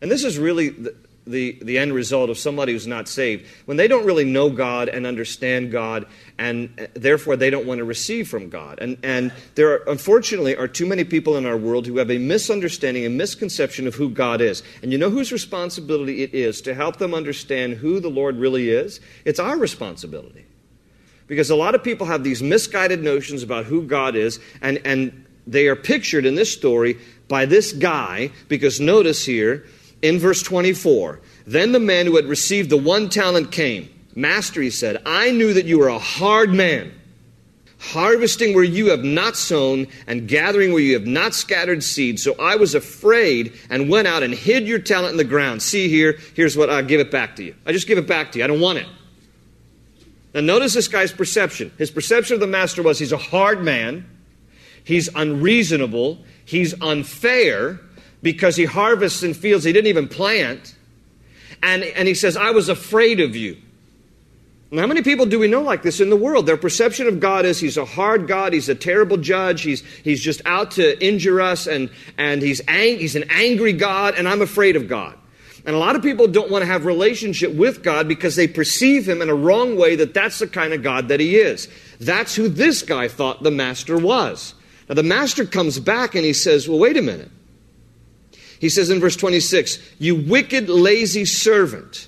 And 0.00 0.10
this 0.10 0.24
is 0.24 0.38
really 0.38 0.70
the, 0.70 0.96
the, 1.26 1.58
the, 1.62 1.78
end 1.78 1.92
result 1.92 2.30
of 2.30 2.38
somebody 2.38 2.72
who's 2.72 2.86
not 2.86 3.08
saved. 3.08 3.46
When 3.66 3.76
they 3.76 3.88
don't 3.88 4.04
really 4.04 4.24
know 4.24 4.50
God 4.50 4.88
and 4.88 5.06
understand 5.06 5.70
God, 5.70 6.06
and 6.38 6.72
uh, 6.80 6.86
therefore 6.94 7.36
they 7.36 7.50
don't 7.50 7.66
want 7.66 7.78
to 7.78 7.84
receive 7.84 8.28
from 8.28 8.48
God. 8.48 8.78
And, 8.80 8.98
and 9.02 9.32
there, 9.54 9.72
are, 9.72 9.88
unfortunately, 9.88 10.56
are 10.56 10.68
too 10.68 10.86
many 10.86 11.04
people 11.04 11.36
in 11.36 11.46
our 11.46 11.56
world 11.56 11.86
who 11.86 11.98
have 11.98 12.10
a 12.10 12.18
misunderstanding, 12.18 13.04
a 13.04 13.10
misconception 13.10 13.86
of 13.86 13.94
who 13.94 14.08
God 14.08 14.40
is. 14.40 14.62
And 14.82 14.92
you 14.92 14.98
know 14.98 15.10
whose 15.10 15.30
responsibility 15.30 16.22
it 16.22 16.34
is 16.34 16.60
to 16.62 16.74
help 16.74 16.96
them 16.96 17.14
understand 17.14 17.74
who 17.74 18.00
the 18.00 18.10
Lord 18.10 18.36
really 18.36 18.70
is? 18.70 19.00
It's 19.24 19.38
our 19.38 19.58
responsibility. 19.58 20.46
Because 21.26 21.50
a 21.50 21.56
lot 21.56 21.74
of 21.74 21.84
people 21.84 22.06
have 22.06 22.24
these 22.24 22.42
misguided 22.42 23.02
notions 23.02 23.42
about 23.42 23.66
who 23.66 23.82
God 23.82 24.16
is, 24.16 24.40
and, 24.62 24.80
and 24.84 25.26
they 25.46 25.68
are 25.68 25.76
pictured 25.76 26.26
in 26.26 26.34
this 26.34 26.52
story 26.52 26.98
by 27.28 27.46
this 27.46 27.72
guy, 27.72 28.32
because 28.48 28.80
notice 28.80 29.24
here, 29.24 29.64
in 30.02 30.18
verse 30.18 30.42
24. 30.42 31.20
Then 31.46 31.72
the 31.72 31.80
man 31.80 32.06
who 32.06 32.16
had 32.16 32.26
received 32.26 32.70
the 32.70 32.76
one 32.76 33.08
talent 33.08 33.52
came. 33.52 33.88
Master, 34.14 34.60
he 34.60 34.70
said, 34.70 35.00
I 35.06 35.30
knew 35.30 35.52
that 35.54 35.66
you 35.66 35.78
were 35.78 35.88
a 35.88 35.98
hard 35.98 36.52
man, 36.52 36.92
harvesting 37.78 38.54
where 38.54 38.64
you 38.64 38.90
have 38.90 39.04
not 39.04 39.36
sown 39.36 39.86
and 40.06 40.28
gathering 40.28 40.72
where 40.72 40.82
you 40.82 40.94
have 40.94 41.06
not 41.06 41.34
scattered 41.34 41.82
seed. 41.82 42.18
So 42.18 42.34
I 42.38 42.56
was 42.56 42.74
afraid 42.74 43.52
and 43.70 43.88
went 43.88 44.08
out 44.08 44.22
and 44.22 44.34
hid 44.34 44.66
your 44.66 44.80
talent 44.80 45.12
in 45.12 45.16
the 45.16 45.24
ground. 45.24 45.62
See 45.62 45.88
here, 45.88 46.18
here's 46.34 46.56
what 46.56 46.70
I 46.70 46.82
give 46.82 47.00
it 47.00 47.10
back 47.10 47.36
to 47.36 47.44
you. 47.44 47.54
I 47.66 47.72
just 47.72 47.86
give 47.86 47.98
it 47.98 48.06
back 48.06 48.32
to 48.32 48.38
you. 48.38 48.44
I 48.44 48.48
don't 48.48 48.60
want 48.60 48.78
it. 48.78 48.86
Now 50.34 50.40
notice 50.40 50.74
this 50.74 50.88
guy's 50.88 51.12
perception. 51.12 51.72
His 51.78 51.90
perception 51.90 52.34
of 52.34 52.40
the 52.40 52.46
master 52.46 52.82
was 52.82 52.98
he's 52.98 53.12
a 53.12 53.16
hard 53.16 53.62
man. 53.62 54.06
he's 54.84 55.08
unreasonable, 55.14 56.18
he's 56.44 56.80
unfair 56.80 57.80
because 58.22 58.56
he 58.56 58.64
harvests 58.64 59.22
in 59.22 59.34
fields 59.34 59.64
he 59.64 59.72
didn't 59.72 59.88
even 59.88 60.08
plant. 60.08 60.74
And, 61.62 61.82
and 61.82 62.08
he 62.08 62.14
says, 62.14 62.36
I 62.36 62.50
was 62.50 62.68
afraid 62.68 63.20
of 63.20 63.36
you. 63.36 63.56
Now, 64.72 64.82
how 64.82 64.86
many 64.86 65.02
people 65.02 65.26
do 65.26 65.38
we 65.38 65.48
know 65.48 65.62
like 65.62 65.82
this 65.82 66.00
in 66.00 66.10
the 66.10 66.16
world? 66.16 66.46
Their 66.46 66.56
perception 66.56 67.08
of 67.08 67.18
God 67.18 67.44
is 67.44 67.58
he's 67.58 67.76
a 67.76 67.84
hard 67.84 68.28
God, 68.28 68.52
he's 68.52 68.68
a 68.68 68.74
terrible 68.74 69.16
judge, 69.16 69.62
he's, 69.62 69.80
he's 70.04 70.22
just 70.22 70.40
out 70.46 70.70
to 70.72 71.04
injure 71.04 71.40
us, 71.40 71.66
and, 71.66 71.90
and 72.16 72.40
he's, 72.40 72.60
ang- 72.68 72.98
he's 72.98 73.16
an 73.16 73.24
angry 73.30 73.72
God, 73.72 74.14
and 74.14 74.28
I'm 74.28 74.42
afraid 74.42 74.76
of 74.76 74.86
God. 74.86 75.16
And 75.66 75.74
a 75.74 75.78
lot 75.78 75.96
of 75.96 76.02
people 76.02 76.28
don't 76.28 76.50
want 76.50 76.62
to 76.62 76.66
have 76.66 76.86
relationship 76.86 77.52
with 77.52 77.82
God 77.82 78.06
because 78.06 78.36
they 78.36 78.46
perceive 78.46 79.08
him 79.08 79.20
in 79.20 79.28
a 79.28 79.34
wrong 79.34 79.76
way 79.76 79.96
that 79.96 80.14
that's 80.14 80.38
the 80.38 80.46
kind 80.46 80.72
of 80.72 80.82
God 80.82 81.08
that 81.08 81.20
he 81.20 81.36
is. 81.36 81.68
That's 81.98 82.34
who 82.34 82.48
this 82.48 82.82
guy 82.82 83.08
thought 83.08 83.42
the 83.42 83.50
master 83.50 83.98
was. 83.98 84.54
Now 84.88 84.94
the 84.94 85.02
master 85.02 85.44
comes 85.44 85.78
back 85.78 86.14
and 86.14 86.24
he 86.24 86.32
says, 86.32 86.66
Well, 86.66 86.78
wait 86.78 86.96
a 86.96 87.02
minute. 87.02 87.30
He 88.60 88.68
says 88.68 88.90
in 88.90 89.00
verse 89.00 89.16
26, 89.16 89.78
You 89.98 90.14
wicked, 90.14 90.68
lazy 90.68 91.24
servant. 91.24 92.06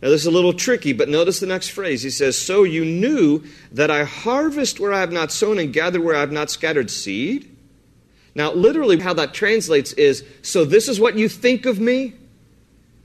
Now, 0.00 0.10
this 0.10 0.20
is 0.20 0.26
a 0.26 0.30
little 0.30 0.52
tricky, 0.52 0.92
but 0.92 1.08
notice 1.08 1.40
the 1.40 1.46
next 1.46 1.70
phrase. 1.70 2.02
He 2.02 2.10
says, 2.10 2.38
So 2.38 2.62
you 2.62 2.84
knew 2.84 3.42
that 3.72 3.90
I 3.90 4.04
harvest 4.04 4.78
where 4.78 4.92
I 4.92 5.00
have 5.00 5.10
not 5.10 5.32
sown 5.32 5.58
and 5.58 5.72
gather 5.72 6.00
where 6.00 6.14
I 6.14 6.20
have 6.20 6.30
not 6.30 6.50
scattered 6.50 6.90
seed? 6.90 7.54
Now, 8.36 8.52
literally, 8.52 9.00
how 9.00 9.12
that 9.14 9.34
translates 9.34 9.92
is, 9.94 10.24
So 10.42 10.64
this 10.64 10.88
is 10.88 11.00
what 11.00 11.16
you 11.16 11.28
think 11.28 11.66
of 11.66 11.80
me? 11.80 12.14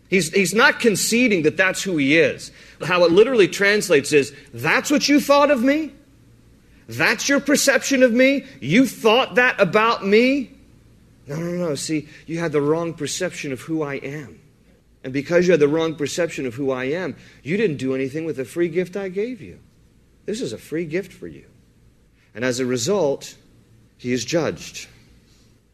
He's, 0.08 0.32
he's 0.32 0.54
not 0.54 0.80
conceding 0.80 1.42
that 1.44 1.58
that's 1.58 1.82
who 1.82 1.98
he 1.98 2.20
is. 2.20 2.52
How 2.86 3.04
it 3.04 3.12
literally 3.12 3.48
translates 3.48 4.14
is, 4.14 4.32
That's 4.54 4.92
what 4.92 5.10
you 5.10 5.20
thought 5.20 5.50
of 5.50 5.64
me? 5.64 5.92
That's 6.88 7.28
your 7.28 7.40
perception 7.40 8.04
of 8.04 8.12
me? 8.12 8.46
You 8.62 8.86
thought 8.86 9.36
that 9.36 9.60
about 9.60 10.06
me? 10.06 10.53
No, 11.28 11.38
no, 11.38 11.52
no. 11.70 11.76
See, 11.76 12.08
you 12.26 12.40
had 12.40 12.52
the 12.52 12.62
wrong 12.62 12.94
perception 12.94 13.52
of 13.52 13.62
who 13.62 13.82
I 13.82 13.96
am. 13.96 14.40
And 15.04 15.14
because 15.14 15.48
you 15.48 15.52
had 15.52 15.60
the 15.60 15.68
wrong 15.68 15.96
perception 15.96 16.46
of 16.46 16.54
who 16.56 16.72
I 16.72 16.86
am, 16.86 17.16
you 17.44 17.58
didn't 17.58 17.78
do 17.78 17.94
anything 17.94 18.26
with 18.26 18.38
the 18.38 18.46
free 18.46 18.70
gift 18.70 18.96
I 18.96 19.10
gave 19.10 19.42
you. 19.42 19.60
This 20.26 20.42
is 20.42 20.54
a 20.54 20.58
free 20.58 20.86
gift 20.86 21.12
for 21.12 21.28
you. 21.28 21.46
And 22.34 22.46
as 22.46 22.60
a 22.60 22.66
result, 22.66 23.36
he 23.98 24.14
is 24.14 24.24
judged. 24.24 24.88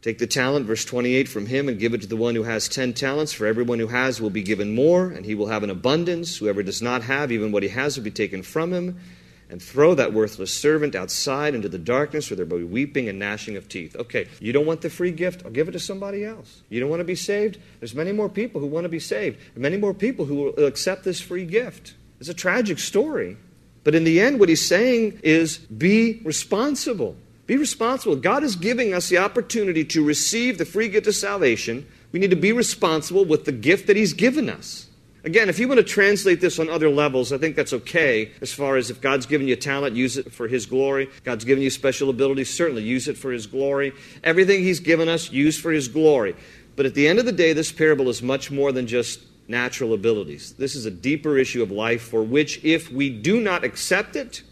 Take 0.02 0.18
the 0.18 0.26
talent, 0.26 0.66
verse 0.66 0.84
28, 0.84 1.28
from 1.28 1.46
him 1.46 1.68
and 1.68 1.78
give 1.78 1.94
it 1.94 2.00
to 2.00 2.06
the 2.06 2.16
one 2.16 2.34
who 2.34 2.42
has 2.42 2.68
ten 2.68 2.92
talents. 2.92 3.32
For 3.32 3.46
everyone 3.46 3.78
who 3.78 3.86
has 3.88 4.20
will 4.20 4.30
be 4.30 4.42
given 4.42 4.74
more, 4.74 5.10
and 5.10 5.24
he 5.24 5.34
will 5.34 5.48
have 5.48 5.62
an 5.62 5.70
abundance. 5.70 6.38
Whoever 6.38 6.62
does 6.62 6.80
not 6.80 7.02
have, 7.02 7.30
even 7.30 7.52
what 7.52 7.62
he 7.62 7.68
has 7.68 7.96
will 7.96 8.04
be 8.04 8.10
taken 8.10 8.42
from 8.42 8.72
him 8.72 8.98
and 9.50 9.60
throw 9.60 9.94
that 9.94 10.12
worthless 10.12 10.56
servant 10.56 10.94
outside 10.94 11.54
into 11.54 11.68
the 11.68 11.78
darkness 11.78 12.30
where 12.30 12.36
there 12.36 12.46
will 12.46 12.58
be 12.58 12.64
weeping 12.64 13.08
and 13.08 13.18
gnashing 13.18 13.56
of 13.56 13.68
teeth. 13.68 13.96
Okay, 13.96 14.28
you 14.40 14.52
don't 14.52 14.66
want 14.66 14.80
the 14.80 14.90
free 14.90 15.10
gift? 15.10 15.44
I'll 15.44 15.50
give 15.50 15.68
it 15.68 15.72
to 15.72 15.80
somebody 15.80 16.24
else. 16.24 16.62
You 16.68 16.80
don't 16.80 16.90
want 16.90 17.00
to 17.00 17.04
be 17.04 17.14
saved? 17.14 17.58
There's 17.80 17.94
many 17.94 18.12
more 18.12 18.28
people 18.28 18.60
who 18.60 18.66
want 18.66 18.84
to 18.84 18.88
be 18.88 19.00
saved, 19.00 19.38
many 19.56 19.76
more 19.76 19.92
people 19.92 20.24
who 20.24 20.34
will 20.36 20.64
accept 20.66 21.04
this 21.04 21.20
free 21.20 21.44
gift. 21.44 21.94
It's 22.20 22.28
a 22.28 22.34
tragic 22.34 22.78
story. 22.78 23.36
But 23.82 23.94
in 23.94 24.04
the 24.04 24.20
end, 24.20 24.38
what 24.38 24.48
he's 24.48 24.66
saying 24.66 25.20
is 25.22 25.58
be 25.58 26.20
responsible. 26.24 27.16
Be 27.46 27.56
responsible. 27.56 28.14
God 28.16 28.44
is 28.44 28.54
giving 28.54 28.94
us 28.94 29.08
the 29.08 29.18
opportunity 29.18 29.84
to 29.86 30.04
receive 30.04 30.58
the 30.58 30.64
free 30.64 30.88
gift 30.88 31.06
of 31.06 31.14
salvation. 31.14 31.86
We 32.12 32.20
need 32.20 32.30
to 32.30 32.36
be 32.36 32.52
responsible 32.52 33.24
with 33.24 33.46
the 33.46 33.52
gift 33.52 33.86
that 33.86 33.96
he's 33.96 34.12
given 34.12 34.48
us. 34.48 34.86
Again, 35.22 35.50
if 35.50 35.58
you 35.58 35.68
want 35.68 35.78
to 35.78 35.84
translate 35.84 36.40
this 36.40 36.58
on 36.58 36.70
other 36.70 36.88
levels, 36.88 37.32
I 37.32 37.38
think 37.38 37.54
that's 37.54 37.74
okay. 37.74 38.32
As 38.40 38.52
far 38.52 38.76
as 38.76 38.90
if 38.90 39.00
God's 39.00 39.26
given 39.26 39.46
you 39.46 39.56
talent, 39.56 39.94
use 39.94 40.16
it 40.16 40.32
for 40.32 40.48
His 40.48 40.64
glory. 40.64 41.08
God's 41.24 41.44
given 41.44 41.62
you 41.62 41.68
special 41.68 42.08
abilities, 42.08 42.52
certainly 42.52 42.82
use 42.82 43.06
it 43.06 43.18
for 43.18 43.30
His 43.30 43.46
glory. 43.46 43.92
Everything 44.24 44.62
He's 44.62 44.80
given 44.80 45.08
us, 45.08 45.30
use 45.30 45.60
for 45.60 45.72
His 45.72 45.88
glory. 45.88 46.34
But 46.74 46.86
at 46.86 46.94
the 46.94 47.06
end 47.06 47.18
of 47.18 47.26
the 47.26 47.32
day, 47.32 47.52
this 47.52 47.70
parable 47.70 48.08
is 48.08 48.22
much 48.22 48.50
more 48.50 48.72
than 48.72 48.86
just 48.86 49.20
natural 49.46 49.92
abilities. 49.92 50.54
This 50.54 50.74
is 50.74 50.86
a 50.86 50.90
deeper 50.90 51.36
issue 51.36 51.62
of 51.62 51.70
life 51.70 52.02
for 52.02 52.22
which, 52.22 52.64
if 52.64 52.90
we 52.90 53.10
do 53.10 53.40
not 53.40 53.62
accept 53.64 54.16
it, 54.16 54.42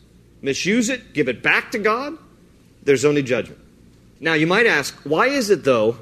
misuse 0.42 0.90
it, 0.90 1.14
give 1.14 1.28
it 1.28 1.42
back 1.42 1.70
to 1.70 1.78
God, 1.78 2.18
there's 2.82 3.04
only 3.06 3.22
judgment. 3.22 3.60
Now, 4.20 4.34
you 4.34 4.46
might 4.46 4.66
ask, 4.66 4.94
why 5.04 5.28
is 5.28 5.48
it, 5.48 5.64
though, 5.64 5.98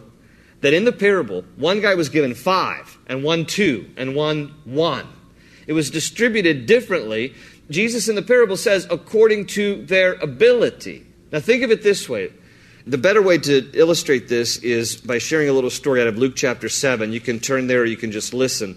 that 0.66 0.74
in 0.74 0.84
the 0.84 0.90
parable, 0.90 1.44
one 1.54 1.80
guy 1.80 1.94
was 1.94 2.08
given 2.08 2.34
five, 2.34 2.98
and 3.06 3.22
one 3.22 3.46
two, 3.46 3.88
and 3.96 4.16
one 4.16 4.52
one. 4.64 5.06
It 5.68 5.74
was 5.74 5.92
distributed 5.92 6.66
differently. 6.66 7.34
Jesus 7.70 8.08
in 8.08 8.16
the 8.16 8.22
parable 8.22 8.56
says, 8.56 8.84
according 8.90 9.46
to 9.46 9.86
their 9.86 10.14
ability. 10.14 11.06
Now, 11.30 11.38
think 11.38 11.62
of 11.62 11.70
it 11.70 11.84
this 11.84 12.08
way. 12.08 12.32
The 12.84 12.98
better 12.98 13.22
way 13.22 13.38
to 13.38 13.70
illustrate 13.74 14.26
this 14.26 14.56
is 14.58 14.96
by 14.96 15.18
sharing 15.18 15.48
a 15.48 15.52
little 15.52 15.70
story 15.70 16.00
out 16.00 16.08
of 16.08 16.18
Luke 16.18 16.34
chapter 16.34 16.68
7. 16.68 17.12
You 17.12 17.20
can 17.20 17.38
turn 17.38 17.68
there 17.68 17.82
or 17.82 17.84
you 17.84 17.96
can 17.96 18.10
just 18.10 18.34
listen. 18.34 18.76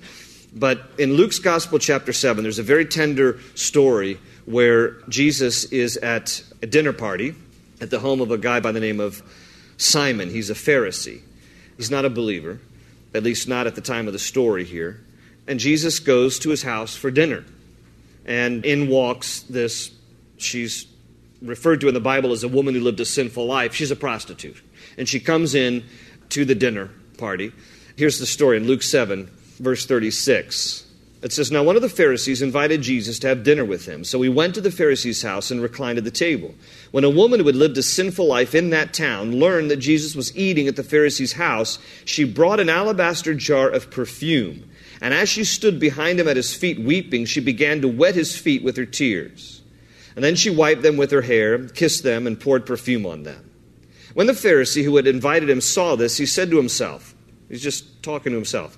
But 0.53 0.91
in 0.99 1.13
Luke's 1.13 1.39
Gospel, 1.39 1.79
chapter 1.79 2.13
7, 2.13 2.43
there's 2.43 2.59
a 2.59 2.63
very 2.63 2.85
tender 2.85 3.39
story 3.55 4.19
where 4.45 5.01
Jesus 5.09 5.63
is 5.63 5.97
at 5.97 6.43
a 6.61 6.67
dinner 6.67 6.93
party 6.93 7.33
at 7.81 7.89
the 7.89 7.97
home 7.97 8.21
of 8.21 8.29
a 8.29 8.37
guy 8.37 8.59
by 8.59 8.71
the 8.71 8.79
name 8.79 8.99
of 8.99 9.23
Simon. 9.77 10.29
He's 10.29 10.51
a 10.51 10.53
Pharisee. 10.53 11.23
He's 11.79 11.89
not 11.89 12.03
a 12.03 12.09
believer, 12.09 12.59
at 13.13 13.23
least 13.23 13.47
not 13.47 13.65
at 13.65 13.73
the 13.73 13.79
time 13.79 14.07
of 14.07 14.11
the 14.11 14.19
story 14.19 14.65
here. 14.65 14.99
And 15.47 15.61
Jesus 15.61 15.99
goes 15.99 16.37
to 16.39 16.49
his 16.49 16.61
house 16.61 16.93
for 16.93 17.09
dinner. 17.09 17.45
And 18.25 18.65
in 18.65 18.89
walks 18.89 19.43
this, 19.43 19.89
she's 20.35 20.87
referred 21.41 21.79
to 21.79 21.87
in 21.87 21.93
the 21.93 22.01
Bible 22.01 22.33
as 22.33 22.43
a 22.43 22.49
woman 22.49 22.75
who 22.75 22.81
lived 22.81 22.99
a 22.99 23.05
sinful 23.05 23.45
life. 23.45 23.73
She's 23.73 23.91
a 23.91 23.95
prostitute. 23.95 24.61
And 24.97 25.07
she 25.07 25.21
comes 25.21 25.55
in 25.55 25.85
to 26.31 26.43
the 26.43 26.53
dinner 26.53 26.89
party. 27.17 27.53
Here's 27.95 28.19
the 28.19 28.25
story 28.25 28.57
in 28.57 28.67
Luke 28.67 28.83
7, 28.83 29.31
verse 29.59 29.85
36. 29.85 30.85
It 31.21 31.31
says, 31.31 31.49
Now 31.49 31.63
one 31.63 31.77
of 31.77 31.81
the 31.81 31.87
Pharisees 31.87 32.41
invited 32.41 32.81
Jesus 32.81 33.19
to 33.19 33.29
have 33.29 33.45
dinner 33.45 33.63
with 33.63 33.85
him. 33.85 34.03
So 34.03 34.21
he 34.21 34.27
went 34.27 34.53
to 34.55 34.61
the 34.61 34.69
Pharisee's 34.69 35.21
house 35.21 35.49
and 35.49 35.61
reclined 35.61 35.97
at 35.97 36.03
the 36.03 36.11
table. 36.11 36.55
When 36.91 37.03
a 37.03 37.09
woman 37.09 37.39
who 37.39 37.47
had 37.47 37.55
lived 37.55 37.77
a 37.77 37.83
sinful 37.83 38.25
life 38.25 38.55
in 38.55 38.71
that 38.71 38.93
town 38.93 39.39
learned 39.39 39.69
that 39.69 39.77
Jesus 39.77 40.15
was 40.15 40.35
eating 40.35 40.67
at 40.67 40.75
the 40.75 40.83
Pharisee's 40.83 41.33
house, 41.33 41.77
she 42.03 42.23
brought 42.23 42.59
an 42.59 42.69
alabaster 42.69 43.33
jar 43.35 43.69
of 43.69 43.91
perfume. 43.91 44.69
And 45.01 45.13
as 45.13 45.29
she 45.29 45.43
stood 45.43 45.79
behind 45.79 46.19
him 46.19 46.27
at 46.27 46.35
his 46.35 46.53
feet 46.53 46.79
weeping, 46.79 47.25
she 47.25 47.39
began 47.39 47.81
to 47.81 47.87
wet 47.87 48.15
his 48.15 48.35
feet 48.35 48.63
with 48.63 48.75
her 48.77 48.85
tears. 48.85 49.61
And 50.15 50.25
then 50.25 50.35
she 50.35 50.49
wiped 50.49 50.81
them 50.81 50.97
with 50.97 51.11
her 51.11 51.21
hair, 51.21 51.67
kissed 51.69 52.03
them, 52.03 52.25
and 52.25 52.39
poured 52.39 52.65
perfume 52.65 53.05
on 53.05 53.23
them. 53.23 53.49
When 54.15 54.27
the 54.27 54.33
Pharisee 54.33 54.83
who 54.83 54.95
had 54.95 55.07
invited 55.07 55.49
him 55.49 55.61
saw 55.61 55.95
this, 55.95 56.17
he 56.17 56.25
said 56.25 56.49
to 56.49 56.57
himself, 56.57 57.15
He's 57.47 57.63
just 57.63 58.03
talking 58.03 58.31
to 58.31 58.37
himself 58.37 58.77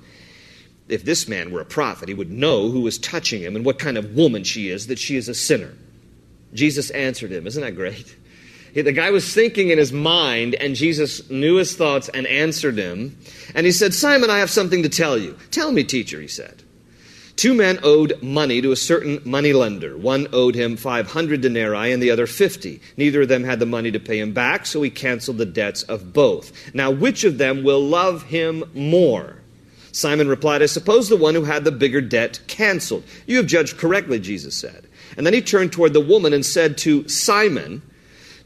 if 0.92 1.06
this 1.06 1.28
man 1.28 1.52
were 1.52 1.62
a 1.62 1.66
prophet, 1.66 2.10
he 2.10 2.14
would 2.14 2.32
know 2.32 2.70
who 2.70 2.82
was 2.82 2.98
touching 2.98 3.42
him 3.42 3.56
and 3.56 3.64
what 3.64 3.80
kind 3.80 3.98
of 3.98 4.14
woman 4.14 4.44
she 4.44 4.70
is, 4.70 4.88
that 4.88 5.00
she 5.00 5.16
is 5.16 5.30
a 5.30 5.34
sinner. 5.34 5.74
Jesus 6.54 6.90
answered 6.92 7.32
him. 7.32 7.48
Isn't 7.48 7.62
that 7.62 7.76
great? 7.76 8.16
The 8.74 8.92
guy 8.94 9.12
was 9.12 9.34
thinking 9.34 9.70
in 9.70 9.78
his 9.78 9.92
mind, 9.92 10.56
and 10.56 10.76
Jesus 10.76 11.30
knew 11.30 11.56
his 11.56 11.76
thoughts 11.76 12.08
and 12.10 12.26
answered 12.28 12.78
him. 12.78 13.18
And 13.54 13.66
he 13.66 13.72
said, 13.72 13.94
Simon, 13.94 14.30
I 14.30 14.40
have 14.40 14.50
something 14.50 14.84
to 14.84 14.90
tell 14.90 15.18
you. 15.18 15.38
Tell 15.52 15.72
me, 15.72 15.84
teacher, 15.84 16.22
he 16.22 16.28
said. 16.28 16.64
Two 17.36 17.54
men 17.54 17.80
owed 17.84 18.22
money 18.22 18.62
to 18.62 18.72
a 18.72 18.78
certain 18.78 19.22
moneylender. 19.26 19.98
One 19.98 20.28
owed 20.32 20.56
him 20.56 20.78
500 20.78 21.42
denarii 21.42 21.92
and 21.92 22.02
the 22.02 22.12
other 22.12 22.28
50. 22.28 22.80
Neither 22.98 23.24
of 23.24 23.30
them 23.30 23.44
had 23.44 23.60
the 23.60 23.66
money 23.66 23.92
to 23.92 24.00
pay 24.00 24.20
him 24.20 24.32
back, 24.32 24.66
so 24.66 24.82
he 24.82 24.90
canceled 24.90 25.38
the 25.38 25.46
debts 25.46 25.84
of 25.84 26.14
both. 26.14 26.52
Now, 26.74 26.92
which 26.92 27.24
of 27.24 27.40
them 27.40 27.64
will 27.64 27.82
love 27.82 28.24
him 28.24 28.64
more? 28.74 29.38
Simon 29.92 30.30
replied, 30.30 30.62
I 30.62 30.68
suppose 30.68 31.10
the 31.10 31.18
one 31.18 31.36
who 31.36 31.44
had 31.44 31.64
the 31.64 31.72
bigger 31.72 32.00
debt 32.00 32.40
canceled. 32.48 33.04
You 33.26 33.38
have 33.38 33.48
judged 33.48 33.78
correctly, 33.78 34.20
Jesus 34.20 34.56
said. 34.56 34.88
And 35.18 35.26
then 35.26 35.34
he 35.34 35.42
turned 35.42 35.72
toward 35.72 35.94
the 35.94 36.02
woman 36.02 36.34
and 36.34 36.46
said 36.46 36.78
to 36.80 37.08
Simon, 37.08 37.82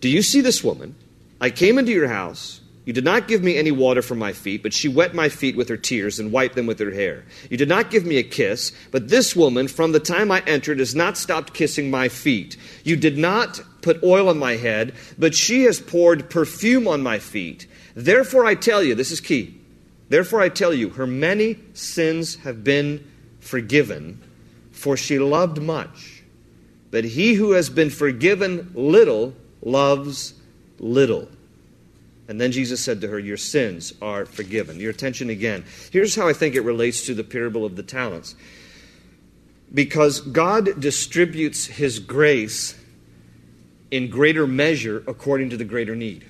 Do 0.01 0.09
you 0.09 0.21
see 0.21 0.41
this 0.41 0.63
woman? 0.63 0.95
I 1.39 1.49
came 1.49 1.77
into 1.77 1.91
your 1.91 2.07
house. 2.07 2.61
You 2.85 2.93
did 2.93 3.03
not 3.03 3.27
give 3.27 3.41
me 3.41 3.57
any 3.57 3.71
water 3.71 4.03
for 4.03 4.13
my 4.13 4.31
feet, 4.31 4.61
but 4.61 4.73
she 4.73 4.87
wet 4.87 5.15
my 5.15 5.27
feet 5.27 5.55
with 5.55 5.69
her 5.69 5.77
tears 5.77 6.19
and 6.19 6.31
wiped 6.31 6.53
them 6.53 6.67
with 6.67 6.77
her 6.79 6.91
hair. 6.91 7.25
You 7.49 7.57
did 7.57 7.67
not 7.67 7.89
give 7.89 8.05
me 8.05 8.17
a 8.17 8.23
kiss, 8.23 8.71
but 8.91 9.07
this 9.07 9.35
woman, 9.35 9.67
from 9.67 9.91
the 9.91 9.99
time 9.99 10.31
I 10.31 10.43
entered, 10.45 10.77
has 10.77 10.93
not 10.93 11.17
stopped 11.17 11.55
kissing 11.55 11.89
my 11.89 12.09
feet. 12.09 12.57
You 12.83 12.95
did 12.95 13.17
not 13.17 13.59
put 13.81 14.03
oil 14.03 14.29
on 14.29 14.37
my 14.37 14.55
head, 14.55 14.93
but 15.17 15.33
she 15.33 15.63
has 15.63 15.79
poured 15.79 16.29
perfume 16.29 16.87
on 16.87 17.01
my 17.01 17.17
feet. 17.17 17.65
Therefore, 17.95 18.45
I 18.45 18.53
tell 18.53 18.83
you, 18.83 18.93
this 18.93 19.11
is 19.11 19.19
key. 19.19 19.59
Therefore, 20.09 20.41
I 20.41 20.49
tell 20.49 20.73
you, 20.73 20.89
her 20.89 21.07
many 21.07 21.57
sins 21.73 22.35
have 22.37 22.63
been 22.63 23.03
forgiven, 23.39 24.21
for 24.71 24.95
she 24.95 25.17
loved 25.17 25.59
much. 25.59 26.14
But 26.95 27.03
he 27.03 27.33
who 27.33 27.51
has 27.51 27.69
been 27.69 27.89
forgiven 27.89 28.71
little 28.73 29.33
loves 29.61 30.33
little. 30.79 31.27
And 32.29 32.39
then 32.39 32.53
Jesus 32.53 32.79
said 32.79 33.01
to 33.01 33.09
her, 33.09 33.19
Your 33.19 33.35
sins 33.35 33.93
are 34.01 34.25
forgiven. 34.25 34.79
Your 34.79 34.91
attention 34.91 35.29
again. 35.29 35.65
Here's 35.91 36.15
how 36.15 36.29
I 36.29 36.31
think 36.31 36.55
it 36.55 36.61
relates 36.61 37.05
to 37.07 37.13
the 37.13 37.25
parable 37.25 37.65
of 37.65 37.75
the 37.75 37.83
talents. 37.83 38.35
Because 39.73 40.21
God 40.21 40.79
distributes 40.79 41.65
his 41.65 41.99
grace 41.99 42.79
in 43.91 44.09
greater 44.09 44.47
measure 44.47 45.03
according 45.05 45.49
to 45.49 45.57
the 45.57 45.65
greater 45.65 45.97
need. 45.97 46.23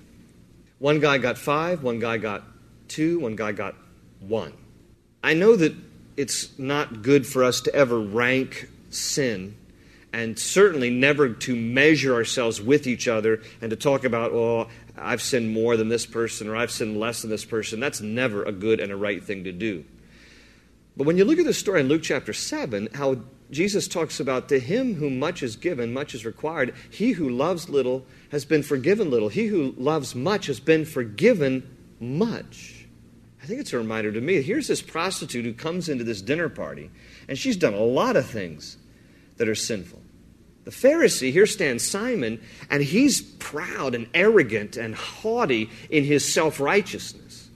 One 0.80 1.00
guy 1.00 1.20
got 1.20 1.38
five, 1.38 1.84
one 1.84 2.00
guy 2.00 2.18
got 2.18 2.42
two, 2.88 3.20
one 3.20 3.36
guy 3.36 3.52
got 3.52 3.76
one. 4.20 4.54
I 5.24 5.36
know 5.36 5.56
that 5.58 5.76
it's 6.18 6.58
not 6.58 7.04
good 7.04 7.28
for 7.28 7.44
us 7.44 7.62
to 7.62 7.76
ever 7.76 8.00
rank 8.00 8.68
sin 8.90 9.58
and 10.16 10.40
certainly 10.40 10.90
never 10.90 11.28
to 11.28 11.54
measure 11.54 12.14
ourselves 12.14 12.62
with 12.62 12.88
each 12.88 13.06
other 13.06 13.42
and 13.60 13.70
to 13.70 13.76
talk 13.76 14.06
about, 14.06 14.32
oh, 14.32 14.70
I've 14.98 15.22
sinned 15.22 15.52
more 15.52 15.76
than 15.76 15.90
this 15.90 16.06
person 16.06 16.48
or 16.48 16.56
I've 16.56 16.72
sinned 16.72 16.98
less 16.98 17.22
than 17.22 17.30
this 17.30 17.44
person. 17.44 17.82
That's 17.82 18.00
never 18.00 18.42
a 18.44 18.54
good 18.54 18.80
and 18.80 18.94
a 18.94 18.96
right 18.96 19.22
thing 19.22 19.44
to 19.44 19.52
do. 19.52 19.84
But 20.96 21.06
when 21.06 21.18
you 21.18 21.26
look 21.26 21.38
at 21.38 21.44
the 21.44 21.54
story 21.54 21.82
in 21.82 21.90
Luke 21.90 22.02
chapter 22.02 22.32
7, 22.32 22.88
how 22.94 23.18
Jesus 23.52 23.90
talks 23.90 24.22
about 24.22 24.48
to 24.48 24.58
him 24.58 24.96
whom 24.96 25.20
much 25.20 25.44
is 25.44 25.58
given, 25.58 25.92
much 25.92 26.16
is 26.16 26.26
required. 26.26 26.74
He 26.90 27.12
who 27.12 27.30
loves 27.30 27.68
little 27.68 28.06
has 28.32 28.46
been 28.46 28.64
forgiven 28.64 29.12
little. 29.12 29.28
He 29.28 29.48
who 29.48 29.76
loves 29.78 30.16
much 30.16 30.46
has 30.46 30.62
been 30.62 30.86
forgiven 30.86 31.70
much. 32.00 32.86
I 33.44 33.48
think 33.48 33.60
it's 33.60 33.74
a 33.74 33.78
reminder 33.78 34.14
to 34.14 34.22
me. 34.22 34.42
Here's 34.42 34.70
this 34.70 34.82
prostitute 34.82 35.44
who 35.44 35.54
comes 35.54 35.90
into 35.90 36.06
this 36.06 36.22
dinner 36.22 36.48
party, 36.48 36.90
and 37.28 37.38
she's 37.38 37.58
done 37.58 37.74
a 37.74 37.84
lot 37.84 38.16
of 38.16 38.26
things 38.26 38.78
that 39.36 39.50
are 39.50 39.56
sinful. 39.56 40.02
The 40.66 40.72
Pharisee, 40.72 41.32
here 41.32 41.46
stands 41.46 41.88
Simon, 41.88 42.42
and 42.72 42.84
he's 42.84 43.22
proud 43.22 43.94
and 43.94 44.08
arrogant 44.16 44.78
and 44.78 44.96
haughty 44.96 45.70
in 45.92 46.04
his 46.04 46.32
self 46.32 46.60
righteousness. 46.60 47.50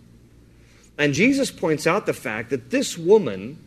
And 0.98 1.14
Jesus 1.14 1.50
points 1.50 1.88
out 1.88 2.06
the 2.06 2.14
fact 2.14 2.52
that 2.52 2.70
this 2.70 2.98
woman 2.98 3.58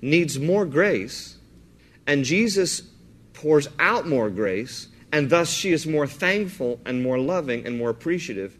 needs 0.00 0.38
more 0.38 0.64
grace, 0.64 1.36
and 2.06 2.24
Jesus 2.24 2.82
pours 3.34 3.68
out 3.78 4.08
more 4.08 4.30
grace, 4.30 4.88
and 5.12 5.28
thus 5.28 5.50
she 5.50 5.72
is 5.72 5.86
more 5.86 6.06
thankful 6.06 6.80
and 6.86 7.02
more 7.02 7.18
loving 7.18 7.66
and 7.66 7.76
more 7.76 7.90
appreciative 7.90 8.56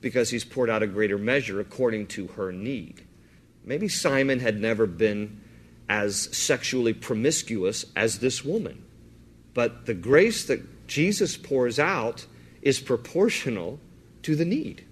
because 0.00 0.30
he's 0.30 0.44
poured 0.44 0.70
out 0.70 0.82
a 0.82 0.86
greater 0.88 1.18
measure 1.18 1.60
according 1.60 2.08
to 2.08 2.26
her 2.28 2.50
need. 2.50 3.02
Maybe 3.64 3.86
Simon 3.86 4.40
had 4.40 4.60
never 4.60 4.86
been 4.86 5.40
as 5.88 6.36
sexually 6.36 6.94
promiscuous 6.94 7.86
as 7.94 8.18
this 8.18 8.44
woman. 8.44 8.82
But 9.54 9.86
the 9.86 9.94
grace 9.94 10.44
that 10.46 10.86
Jesus 10.86 11.36
pours 11.36 11.78
out 11.78 12.26
is 12.62 12.80
proportional 12.80 13.80
to 14.22 14.36
the 14.36 14.44
need. 14.44 14.84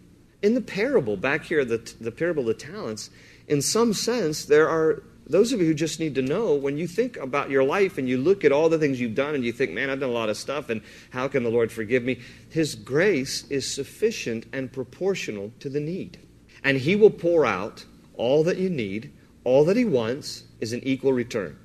In 0.43 0.55
the 0.55 0.61
parable, 0.61 1.17
back 1.17 1.45
here, 1.45 1.64
the, 1.64 1.79
the 2.00 2.11
parable 2.11 2.43
of 2.43 2.59
the 2.59 2.64
talents, 2.64 3.11
in 3.47 3.62
some 3.62 3.93
sense, 3.93 4.45
there 4.45 4.69
are 4.69 5.02
those 5.31 5.52
of 5.52 5.61
you 5.61 5.67
who 5.67 5.75
just 5.75 6.00
need 6.00 6.17
to 6.17 6.23
know 6.23 6.55
when 6.55 6.76
you 6.76 6.88
think 6.88 7.17
about 7.17 7.50
your 7.50 7.62
life 7.62 7.99
and 7.99 8.09
you 8.09 8.19
look 8.19 8.45
at 8.45 8.50
all 8.50 8.69
the 8.69 8.79
things 8.79 9.00
you've 9.00 9.14
done 9.14 9.37
and 9.37 9.45
you 9.45 9.52
think, 9.52 9.71
man, 9.71 9.88
I've 9.88 10.00
done 10.00 10.11
a 10.11 10.12
lot 10.12 10.29
of 10.29 10.37
stuff 10.37 10.71
and 10.71 10.83
how 11.11 11.29
can 11.29 11.45
the 11.45 11.50
Lord 11.50 11.71
forgive 11.71 12.02
me? 12.02 12.21
His 12.49 12.75
grace 12.75 13.49
is 13.49 13.73
sufficient 13.73 14.47
and 14.52 14.73
proportional 14.73 15.52
to 15.61 15.69
the 15.69 15.79
need. 15.79 16.19
And 16.64 16.79
He 16.79 16.97
will 16.97 17.11
pour 17.11 17.47
out 17.47 17.85
all 18.14 18.43
that 18.45 18.59
you 18.59 18.69
need, 18.69 19.12
all 19.45 19.64
that 19.67 19.76
He 19.76 19.85
wants 19.85 20.45
is 20.59 20.73
an 20.73 20.81
equal 20.83 21.12
return. 21.12 21.57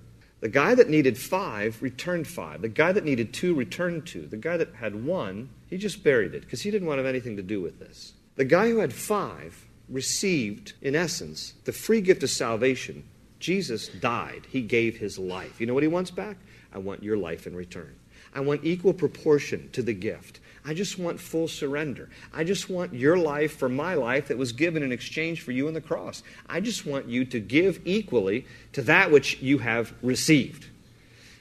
The 0.45 0.51
guy 0.51 0.75
that 0.75 0.91
needed 0.91 1.17
five 1.17 1.81
returned 1.81 2.27
five. 2.27 2.61
The 2.61 2.69
guy 2.69 2.91
that 2.91 3.03
needed 3.03 3.33
two 3.33 3.55
returned 3.55 4.05
two. 4.05 4.27
The 4.27 4.37
guy 4.37 4.57
that 4.57 4.75
had 4.75 5.03
one, 5.03 5.49
he 5.71 5.75
just 5.75 6.03
buried 6.03 6.35
it 6.35 6.41
because 6.41 6.61
he 6.61 6.69
didn't 6.69 6.87
want 6.87 6.99
to 6.99 7.03
have 7.03 7.09
anything 7.09 7.35
to 7.37 7.41
do 7.41 7.61
with 7.61 7.79
this. 7.79 8.13
The 8.35 8.45
guy 8.45 8.69
who 8.69 8.77
had 8.77 8.93
five 8.93 9.65
received, 9.89 10.73
in 10.83 10.95
essence, 10.95 11.55
the 11.63 11.71
free 11.71 11.99
gift 11.99 12.21
of 12.21 12.29
salvation. 12.29 13.05
Jesus 13.39 13.87
died, 13.87 14.45
he 14.47 14.61
gave 14.61 14.97
his 14.97 15.17
life. 15.17 15.59
You 15.59 15.65
know 15.65 15.73
what 15.73 15.81
he 15.81 15.89
wants 15.89 16.11
back? 16.11 16.37
I 16.71 16.77
want 16.77 17.01
your 17.01 17.17
life 17.17 17.47
in 17.47 17.55
return. 17.55 17.95
I 18.31 18.41
want 18.41 18.63
equal 18.63 18.93
proportion 18.93 19.71
to 19.71 19.81
the 19.81 19.93
gift. 19.95 20.41
I 20.67 20.73
just 20.73 20.97
want 20.97 21.19
full 21.19 21.47
surrender. 21.47 22.09
I 22.33 22.43
just 22.43 22.69
want 22.69 22.93
your 22.93 23.17
life 23.17 23.57
for 23.57 23.69
my 23.69 23.93
life 23.93 24.29
that 24.29 24.37
was 24.37 24.51
given 24.51 24.81
in 24.81 24.91
exchange 24.91 25.41
for 25.41 25.51
you 25.51 25.67
on 25.67 25.73
the 25.73 25.81
cross. 25.81 26.23
I 26.49 26.59
just 26.59 26.85
want 26.85 27.07
you 27.07 27.23
to 27.25 27.39
give 27.39 27.79
equally 27.85 28.47
to 28.73 28.81
that 28.83 29.11
which 29.11 29.39
you 29.41 29.59
have 29.59 29.93
received. 30.01 30.65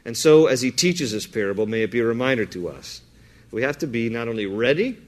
And 0.05 0.17
so, 0.17 0.47
as 0.47 0.61
he 0.61 0.71
teaches 0.71 1.13
this 1.13 1.27
parable, 1.27 1.67
may 1.67 1.83
it 1.83 1.91
be 1.91 2.01
a 2.01 2.05
reminder 2.05 2.45
to 2.47 2.69
us 2.69 3.01
we 3.51 3.63
have 3.63 3.79
to 3.79 3.87
be 3.87 4.11
not 4.11 4.29
only 4.29 4.47
ready, 4.47 4.99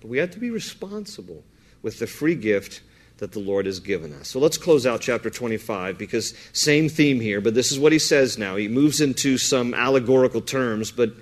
but 0.00 0.08
we 0.08 0.18
have 0.18 0.30
to 0.32 0.38
be 0.38 0.50
responsible 0.50 1.42
with 1.82 1.98
the 1.98 2.06
free 2.06 2.34
gift 2.34 2.82
that 3.18 3.32
the 3.32 3.38
Lord 3.38 3.66
has 3.66 3.80
given 3.80 4.12
us. 4.12 4.28
So 4.28 4.38
let's 4.38 4.58
close 4.58 4.86
out 4.86 5.00
chapter 5.00 5.30
25 5.30 5.96
because 5.96 6.34
same 6.52 6.88
theme 6.88 7.20
here, 7.20 7.40
but 7.40 7.54
this 7.54 7.72
is 7.72 7.78
what 7.78 7.92
he 7.92 7.98
says 7.98 8.36
now. 8.36 8.56
He 8.56 8.68
moves 8.68 9.00
into 9.00 9.38
some 9.38 9.72
allegorical 9.72 10.42
terms, 10.42 10.92
but 10.92 11.14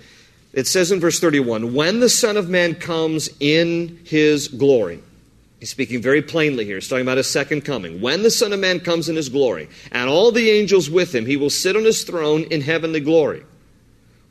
it 0.55 0.67
says 0.67 0.91
in 0.91 1.01
verse 1.01 1.19
31 1.19 1.73
When 1.75 1.99
the 1.99 2.09
Son 2.09 2.37
of 2.37 2.49
Man 2.49 2.75
comes 2.75 3.29
in 3.39 3.99
his 4.05 4.47
glory, 4.47 5.03
he's 5.59 5.69
speaking 5.69 6.01
very 6.01 6.21
plainly 6.21 6.65
here. 6.65 6.75
He's 6.75 6.87
talking 6.87 7.05
about 7.05 7.17
his 7.17 7.29
second 7.29 7.61
coming. 7.61 8.01
When 8.01 8.23
the 8.23 8.31
Son 8.31 8.53
of 8.53 8.59
Man 8.59 8.79
comes 8.79 9.09
in 9.09 9.17
his 9.17 9.29
glory, 9.29 9.69
and 9.91 10.09
all 10.09 10.31
the 10.31 10.49
angels 10.49 10.89
with 10.89 11.13
him, 11.13 11.25
he 11.25 11.35
will 11.35 11.49
sit 11.49 11.75
on 11.75 11.83
his 11.83 12.05
throne 12.05 12.43
in 12.45 12.61
heavenly 12.61 13.01
glory. 13.01 13.43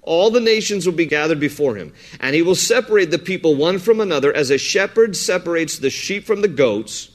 All 0.00 0.30
the 0.30 0.40
nations 0.40 0.86
will 0.86 0.94
be 0.94 1.06
gathered 1.06 1.40
before 1.40 1.76
him, 1.76 1.92
and 2.20 2.34
he 2.34 2.42
will 2.42 2.54
separate 2.54 3.10
the 3.10 3.18
people 3.18 3.54
one 3.54 3.78
from 3.78 4.00
another 4.00 4.34
as 4.34 4.50
a 4.50 4.58
shepherd 4.58 5.16
separates 5.16 5.78
the 5.78 5.90
sheep 5.90 6.24
from 6.24 6.40
the 6.40 6.48
goats. 6.48 7.10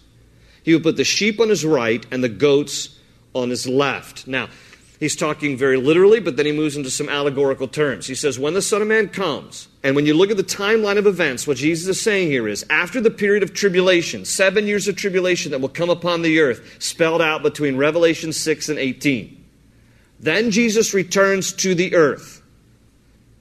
He 0.64 0.74
will 0.74 0.82
put 0.82 0.98
the 0.98 1.04
sheep 1.04 1.40
on 1.40 1.50
his 1.50 1.66
right 1.66 2.06
and 2.12 2.24
the 2.24 2.30
goats 2.30 2.98
on 3.34 3.50
his 3.50 3.68
left. 3.68 4.28
Now, 4.28 4.50
He's 5.00 5.16
talking 5.16 5.56
very 5.56 5.78
literally, 5.78 6.20
but 6.20 6.36
then 6.36 6.46
he 6.46 6.52
moves 6.52 6.76
into 6.76 6.92
some 6.92 7.08
allegorical 7.08 7.70
terms. 7.70 8.06
He 8.06 8.16
says, 8.16 8.38
When 8.38 8.54
the 8.54 8.62
Son 8.62 8.82
of 8.82 8.88
Man 8.90 9.08
comes, 9.08 9.70
and 9.82 9.96
when 9.96 10.06
you 10.06 10.14
look 10.14 10.30
at 10.30 10.36
the 10.36 10.44
timeline 10.44 10.98
of 10.98 11.08
events, 11.08 11.48
what 11.48 11.56
Jesus 11.56 11.88
is 11.88 12.02
saying 12.02 12.30
here 12.30 12.50
is 12.50 12.66
after 12.70 13.00
the 13.00 13.10
period 13.10 13.42
of 13.42 13.54
tribulation, 13.54 14.26
seven 14.26 14.68
years 14.68 14.90
of 14.90 14.98
tribulation 14.98 15.52
that 15.52 15.62
will 15.62 15.70
come 15.70 15.90
upon 15.90 16.22
the 16.22 16.42
earth, 16.42 16.76
spelled 16.80 17.22
out 17.22 17.44
between 17.44 17.78
Revelation 17.78 18.34
6 18.34 18.68
and 18.68 18.78
18, 18.78 19.46
then 20.20 20.52
Jesus 20.52 20.94
returns 20.94 21.54
to 21.54 21.74
the 21.74 21.96
earth. 21.96 22.42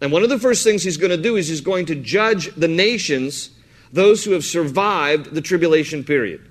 And 0.01 0.13
one 0.13 0.23
of 0.23 0.29
the 0.29 0.39
first 0.39 0.63
things 0.63 0.85
he's 0.85 0.97
going 0.97 1.11
to 1.11 1.17
do 1.21 1.35
is 1.35 1.49
he's 1.49 1.61
going 1.61 1.87
to 1.87 1.97
judge 1.97 2.55
the 2.55 2.69
nations, 2.69 3.51
those 3.93 4.25
who 4.25 4.31
have 4.31 4.45
survived 4.45 5.35
the 5.35 5.41
tribulation 5.41 6.05
period. 6.05 6.49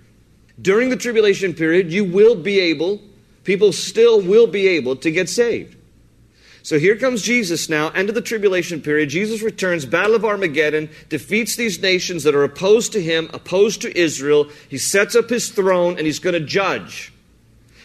During 0.61 0.89
the 0.89 0.97
tribulation 0.97 1.53
period, 1.53 1.93
you 1.93 2.03
will 2.03 2.35
be 2.35 2.59
able 2.59 2.99
people 3.47 3.71
still 3.71 4.19
will 4.19 4.45
be 4.45 4.67
able 4.67 4.93
to 4.97 5.09
get 5.09 5.29
saved. 5.29 5.77
So 6.63 6.77
here 6.77 6.97
comes 6.97 7.21
Jesus 7.21 7.69
now, 7.69 7.91
end 7.91 8.09
of 8.09 8.15
the 8.15 8.21
tribulation 8.21 8.81
period. 8.81 9.07
Jesus 9.07 9.41
returns, 9.41 9.85
Battle 9.85 10.15
of 10.15 10.25
Armageddon, 10.25 10.89
defeats 11.07 11.55
these 11.55 11.81
nations 11.81 12.23
that 12.23 12.35
are 12.35 12.43
opposed 12.43 12.91
to 12.91 13.01
him, 13.01 13.29
opposed 13.33 13.81
to 13.83 13.97
Israel. 13.97 14.49
He 14.67 14.77
sets 14.77 15.15
up 15.15 15.29
his 15.29 15.47
throne 15.49 15.95
and 15.95 16.05
he's 16.05 16.19
going 16.19 16.33
to 16.33 16.41
judge. 16.41 17.13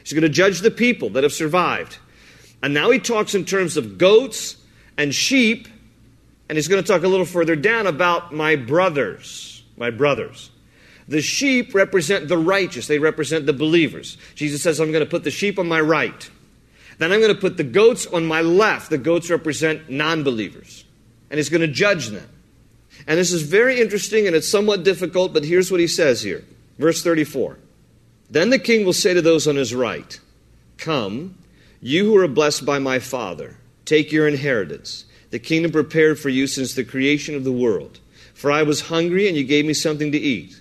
He's 0.02 0.12
going 0.12 0.22
to 0.22 0.28
judge 0.28 0.62
the 0.62 0.70
people 0.72 1.10
that 1.10 1.22
have 1.22 1.32
survived. 1.32 1.98
And 2.60 2.74
now 2.74 2.90
he 2.90 2.98
talks 2.98 3.36
in 3.36 3.44
terms 3.44 3.76
of 3.76 3.98
goats 3.98 4.56
and 4.98 5.14
sheep, 5.14 5.68
and 6.48 6.58
he's 6.58 6.66
going 6.66 6.82
to 6.82 6.86
talk 6.92 7.04
a 7.04 7.08
little 7.08 7.24
further 7.24 7.54
down 7.54 7.86
about 7.86 8.34
my 8.34 8.56
brothers. 8.56 9.62
My 9.76 9.90
brothers. 9.90 10.50
The 11.08 11.20
sheep 11.20 11.74
represent 11.74 12.28
the 12.28 12.38
righteous, 12.38 12.86
they 12.86 12.98
represent 12.98 13.46
the 13.46 13.52
believers. 13.52 14.16
Jesus 14.34 14.62
says, 14.62 14.80
I'm 14.80 14.92
going 14.92 15.04
to 15.04 15.10
put 15.10 15.24
the 15.24 15.30
sheep 15.30 15.58
on 15.58 15.68
my 15.68 15.80
right. 15.80 16.30
Then 16.98 17.12
I'm 17.12 17.20
going 17.20 17.34
to 17.34 17.40
put 17.40 17.56
the 17.56 17.64
goats 17.64 18.06
on 18.06 18.24
my 18.24 18.42
left. 18.42 18.90
The 18.90 18.98
goats 18.98 19.30
represent 19.30 19.90
non 19.90 20.22
believers. 20.22 20.84
And 21.30 21.38
he's 21.38 21.48
going 21.48 21.62
to 21.62 21.68
judge 21.68 22.08
them. 22.08 22.28
And 23.06 23.18
this 23.18 23.32
is 23.32 23.42
very 23.42 23.80
interesting 23.80 24.26
and 24.26 24.36
it's 24.36 24.48
somewhat 24.48 24.84
difficult, 24.84 25.32
but 25.32 25.44
here's 25.44 25.70
what 25.70 25.80
he 25.80 25.88
says 25.88 26.22
here. 26.22 26.44
Verse 26.78 27.02
34 27.02 27.58
Then 28.30 28.50
the 28.50 28.58
king 28.58 28.84
will 28.84 28.92
say 28.92 29.14
to 29.14 29.22
those 29.22 29.48
on 29.48 29.56
his 29.56 29.74
right, 29.74 30.20
Come, 30.78 31.36
you 31.80 32.04
who 32.04 32.16
are 32.16 32.28
blessed 32.28 32.64
by 32.64 32.78
my 32.78 32.98
Father, 32.98 33.56
take 33.84 34.12
your 34.12 34.28
inheritance, 34.28 35.04
the 35.30 35.38
kingdom 35.38 35.72
prepared 35.72 36.18
for 36.18 36.28
you 36.28 36.46
since 36.46 36.74
the 36.74 36.84
creation 36.84 37.34
of 37.34 37.44
the 37.44 37.52
world. 37.52 37.98
For 38.34 38.52
I 38.52 38.62
was 38.62 38.82
hungry, 38.82 39.28
and 39.28 39.36
you 39.36 39.44
gave 39.44 39.64
me 39.64 39.74
something 39.74 40.12
to 40.12 40.18
eat. 40.18 40.60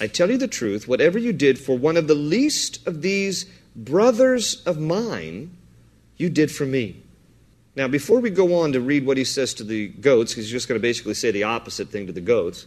I 0.00 0.06
tell 0.06 0.30
you 0.30 0.38
the 0.38 0.48
truth, 0.48 0.86
whatever 0.86 1.18
you 1.18 1.32
did 1.32 1.58
for 1.58 1.76
one 1.76 1.96
of 1.96 2.06
the 2.06 2.14
least 2.14 2.86
of 2.86 3.02
these 3.02 3.46
brothers 3.74 4.62
of 4.64 4.78
mine, 4.78 5.56
you 6.16 6.28
did 6.28 6.50
for 6.50 6.64
me. 6.64 7.02
Now, 7.76 7.88
before 7.88 8.18
we 8.20 8.30
go 8.30 8.60
on 8.60 8.72
to 8.72 8.80
read 8.80 9.06
what 9.06 9.16
he 9.16 9.24
says 9.24 9.54
to 9.54 9.64
the 9.64 9.88
goats, 9.88 10.32
he's 10.32 10.50
just 10.50 10.68
going 10.68 10.78
to 10.78 10.82
basically 10.82 11.14
say 11.14 11.30
the 11.30 11.44
opposite 11.44 11.88
thing 11.90 12.06
to 12.06 12.12
the 12.12 12.20
goats. 12.20 12.66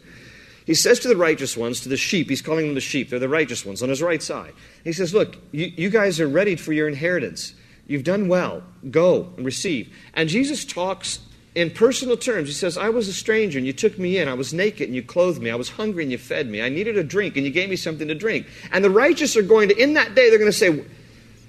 He 0.65 0.73
says 0.73 0.99
to 0.99 1.07
the 1.07 1.17
righteous 1.17 1.57
ones, 1.57 1.81
to 1.81 1.89
the 1.89 1.97
sheep, 1.97 2.29
he's 2.29 2.41
calling 2.41 2.67
them 2.67 2.75
the 2.75 2.81
sheep, 2.81 3.09
they're 3.09 3.19
the 3.19 3.27
righteous 3.27 3.65
ones 3.65 3.81
on 3.83 3.89
his 3.89 4.01
right 4.01 4.21
side. 4.21 4.53
He 4.83 4.93
says, 4.93 5.13
Look, 5.13 5.37
you, 5.51 5.65
you 5.65 5.89
guys 5.89 6.19
are 6.19 6.27
ready 6.27 6.55
for 6.55 6.71
your 6.71 6.87
inheritance. 6.87 7.53
You've 7.87 8.03
done 8.03 8.27
well. 8.29 8.63
Go 8.89 9.33
and 9.35 9.45
receive. 9.45 9.93
And 10.13 10.29
Jesus 10.29 10.63
talks 10.63 11.19
in 11.53 11.69
personal 11.69 12.15
terms. 12.17 12.47
He 12.47 12.53
says, 12.53 12.77
I 12.77 12.89
was 12.89 13.07
a 13.07 13.13
stranger 13.13 13.57
and 13.57 13.67
you 13.67 13.73
took 13.73 13.99
me 13.99 14.17
in. 14.17 14.27
I 14.27 14.33
was 14.33 14.53
naked 14.53 14.87
and 14.87 14.95
you 14.95 15.03
clothed 15.03 15.41
me. 15.41 15.49
I 15.49 15.55
was 15.55 15.69
hungry 15.69 16.03
and 16.03 16.11
you 16.11 16.17
fed 16.17 16.47
me. 16.47 16.61
I 16.61 16.69
needed 16.69 16.97
a 16.97 17.03
drink 17.03 17.35
and 17.35 17.45
you 17.45 17.51
gave 17.51 17.69
me 17.69 17.75
something 17.75 18.07
to 18.07 18.15
drink. 18.15 18.47
And 18.71 18.83
the 18.83 18.89
righteous 18.89 19.35
are 19.35 19.41
going 19.41 19.69
to, 19.69 19.77
in 19.77 19.93
that 19.95 20.15
day, 20.15 20.29
they're 20.29 20.39
going 20.39 20.51
to 20.51 20.57
say, 20.57 20.85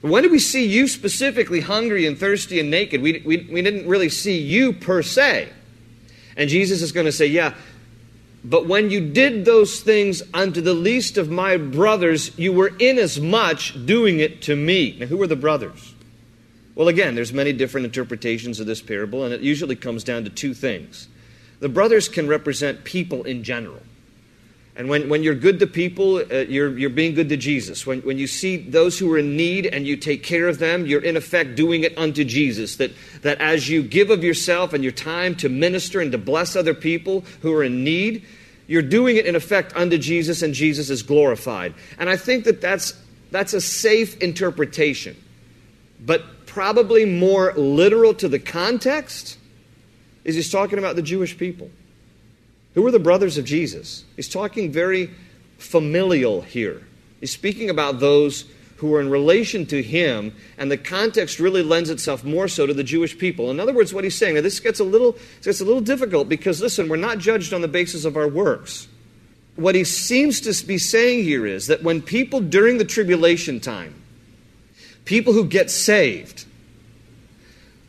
when 0.02 0.24
did 0.24 0.32
we 0.32 0.40
see 0.40 0.66
you 0.66 0.88
specifically 0.88 1.60
hungry 1.60 2.06
and 2.06 2.18
thirsty 2.18 2.58
and 2.58 2.70
naked? 2.70 3.00
We, 3.00 3.22
we, 3.24 3.48
we 3.50 3.62
didn't 3.62 3.86
really 3.86 4.08
see 4.08 4.38
you 4.38 4.72
per 4.72 5.02
se. 5.02 5.48
And 6.36 6.50
Jesus 6.50 6.82
is 6.82 6.90
going 6.90 7.06
to 7.06 7.12
say, 7.12 7.26
Yeah, 7.26 7.54
but 8.44 8.66
when 8.66 8.90
you 8.90 9.12
did 9.12 9.44
those 9.44 9.80
things 9.80 10.22
unto 10.34 10.60
the 10.60 10.74
least 10.74 11.18
of 11.18 11.30
my 11.30 11.56
brothers, 11.56 12.36
you 12.36 12.52
were 12.52 12.72
inasmuch 12.78 13.72
doing 13.84 14.18
it 14.18 14.42
to 14.42 14.56
me. 14.56 14.96
Now, 14.98 15.06
who 15.06 15.22
are 15.22 15.28
the 15.28 15.36
brothers? 15.36 15.91
Well, 16.74 16.88
again, 16.88 17.14
there's 17.14 17.32
many 17.32 17.52
different 17.52 17.84
interpretations 17.84 18.60
of 18.60 18.66
this 18.66 18.80
parable, 18.80 19.24
and 19.24 19.34
it 19.34 19.40
usually 19.42 19.76
comes 19.76 20.04
down 20.04 20.24
to 20.24 20.30
two 20.30 20.54
things. 20.54 21.08
The 21.60 21.68
brothers 21.68 22.08
can 22.08 22.28
represent 22.28 22.84
people 22.84 23.24
in 23.24 23.44
general. 23.44 23.82
And 24.74 24.88
when, 24.88 25.10
when 25.10 25.22
you're 25.22 25.34
good 25.34 25.58
to 25.58 25.66
people, 25.66 26.16
uh, 26.16 26.46
you're, 26.48 26.76
you're 26.78 26.88
being 26.88 27.14
good 27.14 27.28
to 27.28 27.36
Jesus. 27.36 27.86
When, 27.86 28.00
when 28.00 28.16
you 28.16 28.26
see 28.26 28.56
those 28.56 28.98
who 28.98 29.12
are 29.12 29.18
in 29.18 29.36
need 29.36 29.66
and 29.66 29.86
you 29.86 29.98
take 29.98 30.22
care 30.22 30.48
of 30.48 30.58
them, 30.58 30.86
you're 30.86 31.02
in 31.02 31.14
effect 31.16 31.56
doing 31.56 31.84
it 31.84 31.96
unto 31.98 32.24
Jesus. 32.24 32.76
That, 32.76 32.92
that 33.20 33.38
as 33.38 33.68
you 33.68 33.82
give 33.82 34.08
of 34.08 34.24
yourself 34.24 34.72
and 34.72 34.82
your 34.82 34.92
time 34.92 35.34
to 35.36 35.50
minister 35.50 36.00
and 36.00 36.10
to 36.12 36.18
bless 36.18 36.56
other 36.56 36.72
people 36.72 37.22
who 37.42 37.52
are 37.52 37.62
in 37.62 37.84
need, 37.84 38.24
you're 38.66 38.80
doing 38.80 39.16
it 39.16 39.26
in 39.26 39.36
effect 39.36 39.76
unto 39.76 39.98
Jesus 39.98 40.40
and 40.40 40.54
Jesus 40.54 40.88
is 40.88 41.02
glorified. 41.02 41.74
And 41.98 42.08
I 42.08 42.16
think 42.16 42.44
that 42.44 42.62
that's, 42.62 42.94
that's 43.30 43.52
a 43.52 43.60
safe 43.60 44.16
interpretation. 44.22 45.22
But 46.00 46.41
probably 46.52 47.06
more 47.06 47.54
literal 47.54 48.12
to 48.12 48.28
the 48.28 48.38
context 48.38 49.38
is 50.22 50.34
he's 50.34 50.50
talking 50.50 50.78
about 50.78 50.96
the 50.96 51.02
Jewish 51.02 51.38
people. 51.38 51.70
Who 52.74 52.82
were 52.82 52.90
the 52.90 52.98
brothers 52.98 53.38
of 53.38 53.46
Jesus? 53.46 54.04
He's 54.16 54.28
talking 54.28 54.70
very 54.70 55.10
familial 55.56 56.42
here. 56.42 56.82
He's 57.20 57.32
speaking 57.32 57.70
about 57.70 58.00
those 58.00 58.44
who 58.76 58.94
are 58.94 59.00
in 59.00 59.08
relation 59.08 59.64
to 59.66 59.82
him, 59.82 60.34
and 60.58 60.70
the 60.70 60.76
context 60.76 61.38
really 61.38 61.62
lends 61.62 61.88
itself 61.88 62.22
more 62.22 62.48
so 62.48 62.66
to 62.66 62.74
the 62.74 62.84
Jewish 62.84 63.16
people. 63.16 63.50
In 63.50 63.58
other 63.58 63.72
words, 63.72 63.94
what 63.94 64.04
he's 64.04 64.18
saying, 64.18 64.34
now 64.34 64.42
this 64.42 64.60
gets 64.60 64.78
a 64.78 64.84
little, 64.84 65.16
gets 65.42 65.62
a 65.62 65.64
little 65.64 65.80
difficult 65.80 66.28
because, 66.28 66.60
listen, 66.60 66.86
we're 66.86 66.96
not 66.96 67.16
judged 67.16 67.54
on 67.54 67.62
the 67.62 67.68
basis 67.68 68.04
of 68.04 68.16
our 68.16 68.28
works. 68.28 68.88
What 69.56 69.74
he 69.74 69.84
seems 69.84 70.40
to 70.42 70.66
be 70.66 70.76
saying 70.76 71.24
here 71.24 71.46
is 71.46 71.68
that 71.68 71.82
when 71.82 72.02
people 72.02 72.40
during 72.40 72.76
the 72.76 72.84
tribulation 72.84 73.58
time, 73.60 74.01
people 75.04 75.32
who 75.32 75.44
get 75.44 75.70
saved, 75.70 76.46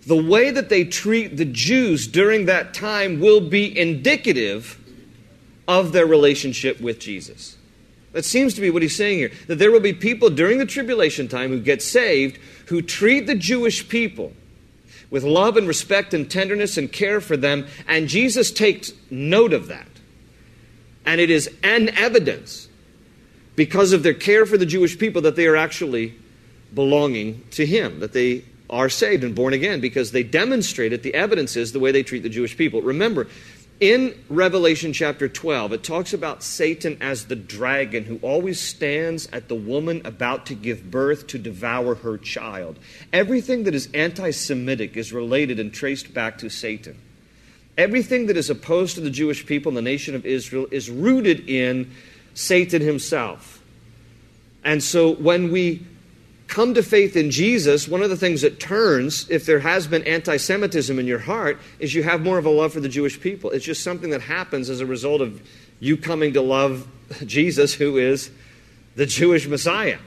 the 0.05 0.21
way 0.21 0.51
that 0.51 0.69
they 0.69 0.83
treat 0.83 1.37
the 1.37 1.45
Jews 1.45 2.07
during 2.07 2.45
that 2.45 2.73
time 2.73 3.19
will 3.19 3.41
be 3.41 3.77
indicative 3.77 4.79
of 5.67 5.93
their 5.93 6.05
relationship 6.05 6.81
with 6.81 6.99
Jesus. 6.99 7.57
That 8.11 8.25
seems 8.25 8.53
to 8.55 8.61
be 8.61 8.69
what 8.69 8.81
he's 8.81 8.95
saying 8.95 9.17
here. 9.17 9.31
That 9.47 9.55
there 9.55 9.71
will 9.71 9.79
be 9.79 9.93
people 9.93 10.29
during 10.29 10.59
the 10.59 10.65
tribulation 10.65 11.27
time 11.27 11.49
who 11.49 11.59
get 11.59 11.81
saved 11.81 12.37
who 12.67 12.81
treat 12.81 13.27
the 13.27 13.35
Jewish 13.35 13.87
people 13.87 14.33
with 15.09 15.23
love 15.23 15.57
and 15.57 15.67
respect 15.67 16.13
and 16.13 16.29
tenderness 16.29 16.77
and 16.77 16.91
care 16.91 17.21
for 17.21 17.37
them, 17.37 17.67
and 17.87 18.07
Jesus 18.07 18.51
takes 18.51 18.93
note 19.11 19.53
of 19.53 19.67
that. 19.67 19.87
And 21.05 21.21
it 21.21 21.29
is 21.29 21.49
an 21.61 21.89
evidence 21.89 22.67
because 23.55 23.93
of 23.93 24.01
their 24.01 24.13
care 24.13 24.45
for 24.45 24.57
the 24.57 24.65
Jewish 24.65 24.97
people 24.97 25.21
that 25.23 25.35
they 25.35 25.45
are 25.45 25.55
actually 25.55 26.15
belonging 26.73 27.45
to 27.51 27.65
him, 27.65 27.99
that 27.99 28.13
they 28.13 28.45
are 28.69 28.89
saved 28.89 29.23
and 29.23 29.35
born 29.35 29.53
again 29.53 29.79
because 29.79 30.11
they 30.11 30.23
demonstrate 30.23 30.93
it. 30.93 31.03
The 31.03 31.13
evidence 31.13 31.55
is 31.55 31.71
the 31.71 31.79
way 31.79 31.91
they 31.91 32.03
treat 32.03 32.23
the 32.23 32.29
Jewish 32.29 32.57
people. 32.57 32.81
Remember, 32.81 33.27
in 33.79 34.17
Revelation 34.29 34.93
chapter 34.93 35.27
12, 35.27 35.73
it 35.73 35.83
talks 35.83 36.13
about 36.13 36.41
Satan 36.41 36.97
as 37.01 37.25
the 37.25 37.35
dragon 37.35 38.05
who 38.05 38.17
always 38.21 38.59
stands 38.59 39.27
at 39.33 39.49
the 39.49 39.55
woman 39.55 40.01
about 40.05 40.45
to 40.47 40.55
give 40.55 40.89
birth 40.89 41.27
to 41.27 41.37
devour 41.37 41.95
her 41.95 42.17
child. 42.17 42.79
Everything 43.11 43.63
that 43.65 43.75
is 43.75 43.89
anti 43.93 44.31
Semitic 44.31 44.95
is 44.95 45.11
related 45.11 45.59
and 45.59 45.73
traced 45.73 46.13
back 46.13 46.37
to 46.37 46.49
Satan. 46.49 46.97
Everything 47.77 48.27
that 48.27 48.37
is 48.37 48.49
opposed 48.49 48.95
to 48.95 49.01
the 49.01 49.09
Jewish 49.09 49.45
people 49.45 49.71
and 49.71 49.77
the 49.77 49.81
nation 49.81 50.15
of 50.15 50.25
Israel 50.25 50.67
is 50.71 50.89
rooted 50.89 51.49
in 51.49 51.91
Satan 52.35 52.81
himself. 52.81 53.63
And 54.63 54.81
so 54.81 55.13
when 55.15 55.51
we 55.51 55.85
come 56.47 56.73
to 56.73 56.83
faith 56.83 57.15
in 57.15 57.31
Jesus, 57.31 57.87
one 57.87 58.01
of 58.01 58.09
the 58.09 58.17
things 58.17 58.41
that 58.41 58.59
turns, 58.59 59.29
if 59.29 59.45
there 59.45 59.59
has 59.59 59.87
been 59.87 60.03
anti 60.03 60.37
Semitism 60.37 60.97
in 60.97 61.07
your 61.07 61.19
heart, 61.19 61.59
is 61.79 61.93
you 61.93 62.03
have 62.03 62.21
more 62.21 62.37
of 62.37 62.45
a 62.45 62.49
love 62.49 62.73
for 62.73 62.79
the 62.79 62.89
Jewish 62.89 63.19
people. 63.19 63.51
It's 63.51 63.65
just 63.65 63.83
something 63.83 64.09
that 64.11 64.21
happens 64.21 64.69
as 64.69 64.81
a 64.81 64.85
result 64.85 65.21
of 65.21 65.41
you 65.79 65.97
coming 65.97 66.33
to 66.33 66.41
love 66.41 66.87
Jesus, 67.25 67.73
who 67.73 67.97
is 67.97 68.31
the 68.95 69.05
Jewish 69.05 69.47
Messiah. 69.47 69.99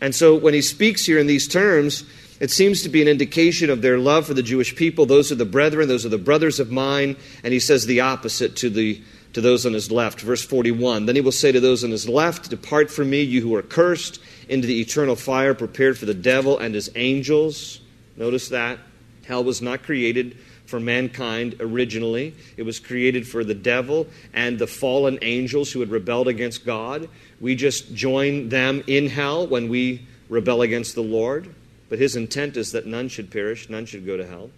And 0.00 0.14
so 0.14 0.36
when 0.36 0.54
he 0.54 0.62
speaks 0.62 1.04
here 1.04 1.18
in 1.18 1.26
these 1.26 1.48
terms, 1.48 2.04
it 2.40 2.50
seems 2.50 2.82
to 2.82 2.88
be 2.88 3.02
an 3.02 3.08
indication 3.08 3.68
of 3.68 3.82
their 3.82 3.98
love 3.98 4.26
for 4.26 4.34
the 4.34 4.42
Jewish 4.42 4.76
people. 4.76 5.06
Those 5.06 5.32
are 5.32 5.36
the 5.36 5.44
brethren, 5.44 5.88
those 5.88 6.06
are 6.06 6.10
the 6.10 6.18
brothers 6.18 6.60
of 6.60 6.70
mine. 6.70 7.16
And 7.42 7.52
he 7.52 7.58
says 7.58 7.86
the 7.86 8.00
opposite 8.00 8.54
to 8.56 8.70
the 8.70 9.02
to 9.34 9.40
those 9.40 9.66
on 9.66 9.72
his 9.72 9.90
left. 9.90 10.20
Verse 10.20 10.44
41 10.44 11.06
Then 11.06 11.14
he 11.14 11.20
will 11.20 11.32
say 11.32 11.52
to 11.52 11.60
those 11.60 11.84
on 11.84 11.90
his 11.90 12.08
left, 12.08 12.50
Depart 12.50 12.90
from 12.90 13.10
me, 13.10 13.22
you 13.22 13.40
who 13.40 13.54
are 13.54 13.62
cursed, 13.62 14.20
into 14.48 14.66
the 14.66 14.80
eternal 14.80 15.16
fire 15.16 15.54
prepared 15.54 15.98
for 15.98 16.06
the 16.06 16.14
devil 16.14 16.58
and 16.58 16.74
his 16.74 16.90
angels. 16.94 17.80
Notice 18.16 18.48
that. 18.48 18.78
Hell 19.26 19.44
was 19.44 19.60
not 19.60 19.82
created 19.82 20.38
for 20.68 20.78
mankind 20.78 21.56
originally, 21.60 22.34
it 22.58 22.62
was 22.62 22.78
created 22.78 23.26
for 23.26 23.42
the 23.42 23.54
devil 23.54 24.06
and 24.34 24.58
the 24.58 24.66
fallen 24.66 25.18
angels 25.22 25.72
who 25.72 25.80
had 25.80 25.90
rebelled 25.90 26.28
against 26.28 26.66
God. 26.66 27.08
We 27.40 27.54
just 27.54 27.94
join 27.94 28.50
them 28.50 28.84
in 28.86 29.08
hell 29.08 29.46
when 29.46 29.68
we 29.68 30.06
rebel 30.28 30.60
against 30.60 30.94
the 30.94 31.02
Lord. 31.02 31.54
But 31.88 31.98
his 31.98 32.16
intent 32.16 32.58
is 32.58 32.72
that 32.72 32.84
none 32.84 33.08
should 33.08 33.30
perish, 33.30 33.70
none 33.70 33.86
should 33.86 34.04
go 34.04 34.18
to 34.18 34.26
hell. 34.26 34.50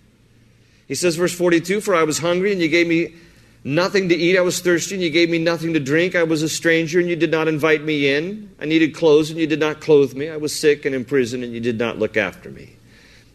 He 0.88 0.96
says, 0.96 1.14
verse 1.14 1.32
42 1.32 1.80
For 1.80 1.94
I 1.94 2.02
was 2.02 2.18
hungry, 2.18 2.50
and 2.50 2.60
you 2.60 2.66
gave 2.66 2.88
me 2.88 3.14
nothing 3.64 4.08
to 4.08 4.14
eat. 4.14 4.38
I 4.38 4.42
was 4.42 4.60
thirsty, 4.60 4.94
and 4.94 5.04
you 5.04 5.10
gave 5.10 5.30
me 5.30 5.38
nothing 5.38 5.74
to 5.74 5.80
drink. 5.80 6.14
I 6.14 6.22
was 6.22 6.42
a 6.42 6.48
stranger, 6.48 6.98
and 7.00 7.08
you 7.08 7.16
did 7.16 7.30
not 7.30 7.48
invite 7.48 7.82
me 7.82 8.08
in. 8.08 8.50
I 8.60 8.64
needed 8.64 8.94
clothes, 8.94 9.30
and 9.30 9.38
you 9.38 9.46
did 9.46 9.60
not 9.60 9.80
clothe 9.80 10.14
me. 10.14 10.28
I 10.28 10.36
was 10.36 10.58
sick 10.58 10.84
and 10.84 10.94
in 10.94 11.04
prison, 11.04 11.42
and 11.42 11.52
you 11.52 11.60
did 11.60 11.78
not 11.78 11.98
look 11.98 12.16
after 12.16 12.50
me. 12.50 12.76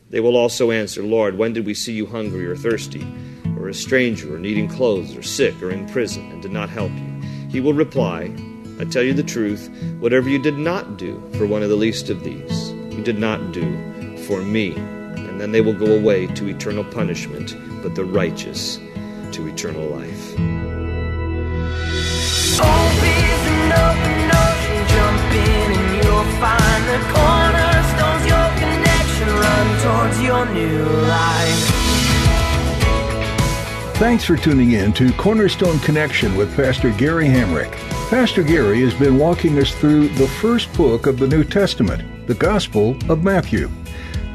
They 0.09 0.19
will 0.19 0.37
also 0.37 0.71
answer, 0.71 1.03
Lord, 1.03 1.37
when 1.37 1.53
did 1.53 1.65
we 1.65 1.73
see 1.73 1.93
you 1.93 2.05
hungry 2.05 2.45
or 2.45 2.55
thirsty, 2.55 3.05
or 3.57 3.67
a 3.69 3.73
stranger, 3.73 4.35
or 4.35 4.39
needing 4.39 4.67
clothes, 4.67 5.15
or 5.15 5.23
sick, 5.23 5.61
or 5.61 5.71
in 5.71 5.87
prison, 5.89 6.29
and 6.31 6.41
did 6.41 6.51
not 6.51 6.69
help 6.69 6.91
you? 6.91 7.21
He 7.49 7.59
will 7.59 7.73
reply, 7.73 8.31
I 8.79 8.85
tell 8.85 9.03
you 9.03 9.13
the 9.13 9.23
truth, 9.23 9.69
whatever 9.99 10.29
you 10.29 10.39
did 10.39 10.57
not 10.57 10.97
do 10.97 11.21
for 11.37 11.45
one 11.47 11.63
of 11.63 11.69
the 11.69 11.75
least 11.75 12.09
of 12.09 12.23
these, 12.23 12.71
you 12.71 13.01
did 13.03 13.17
not 13.17 13.51
do 13.51 14.17
for 14.27 14.41
me. 14.41 14.73
And 14.75 15.39
then 15.39 15.51
they 15.51 15.61
will 15.61 15.73
go 15.73 15.97
away 15.97 16.27
to 16.27 16.47
eternal 16.47 16.83
punishment, 16.83 17.55
but 17.81 17.95
the 17.95 18.05
righteous 18.05 18.79
to 19.33 19.47
eternal 19.47 19.87
life. 19.87 20.35
Thanks 33.95 34.25
for 34.25 34.35
tuning 34.35 34.73
in 34.73 34.91
to 34.93 35.13
Cornerstone 35.13 35.79
Connection 35.79 36.35
with 36.35 36.53
Pastor 36.55 36.91
Gary 36.91 37.27
Hamrick. 37.27 37.71
Pastor 38.09 38.43
Gary 38.43 38.81
has 38.81 38.93
been 38.93 39.17
walking 39.17 39.57
us 39.57 39.73
through 39.73 40.09
the 40.09 40.27
first 40.27 40.71
book 40.73 41.07
of 41.07 41.17
the 41.17 41.27
New 41.27 41.43
Testament, 41.45 42.27
the 42.27 42.35
Gospel 42.35 42.97
of 43.09 43.23
Matthew. 43.23 43.69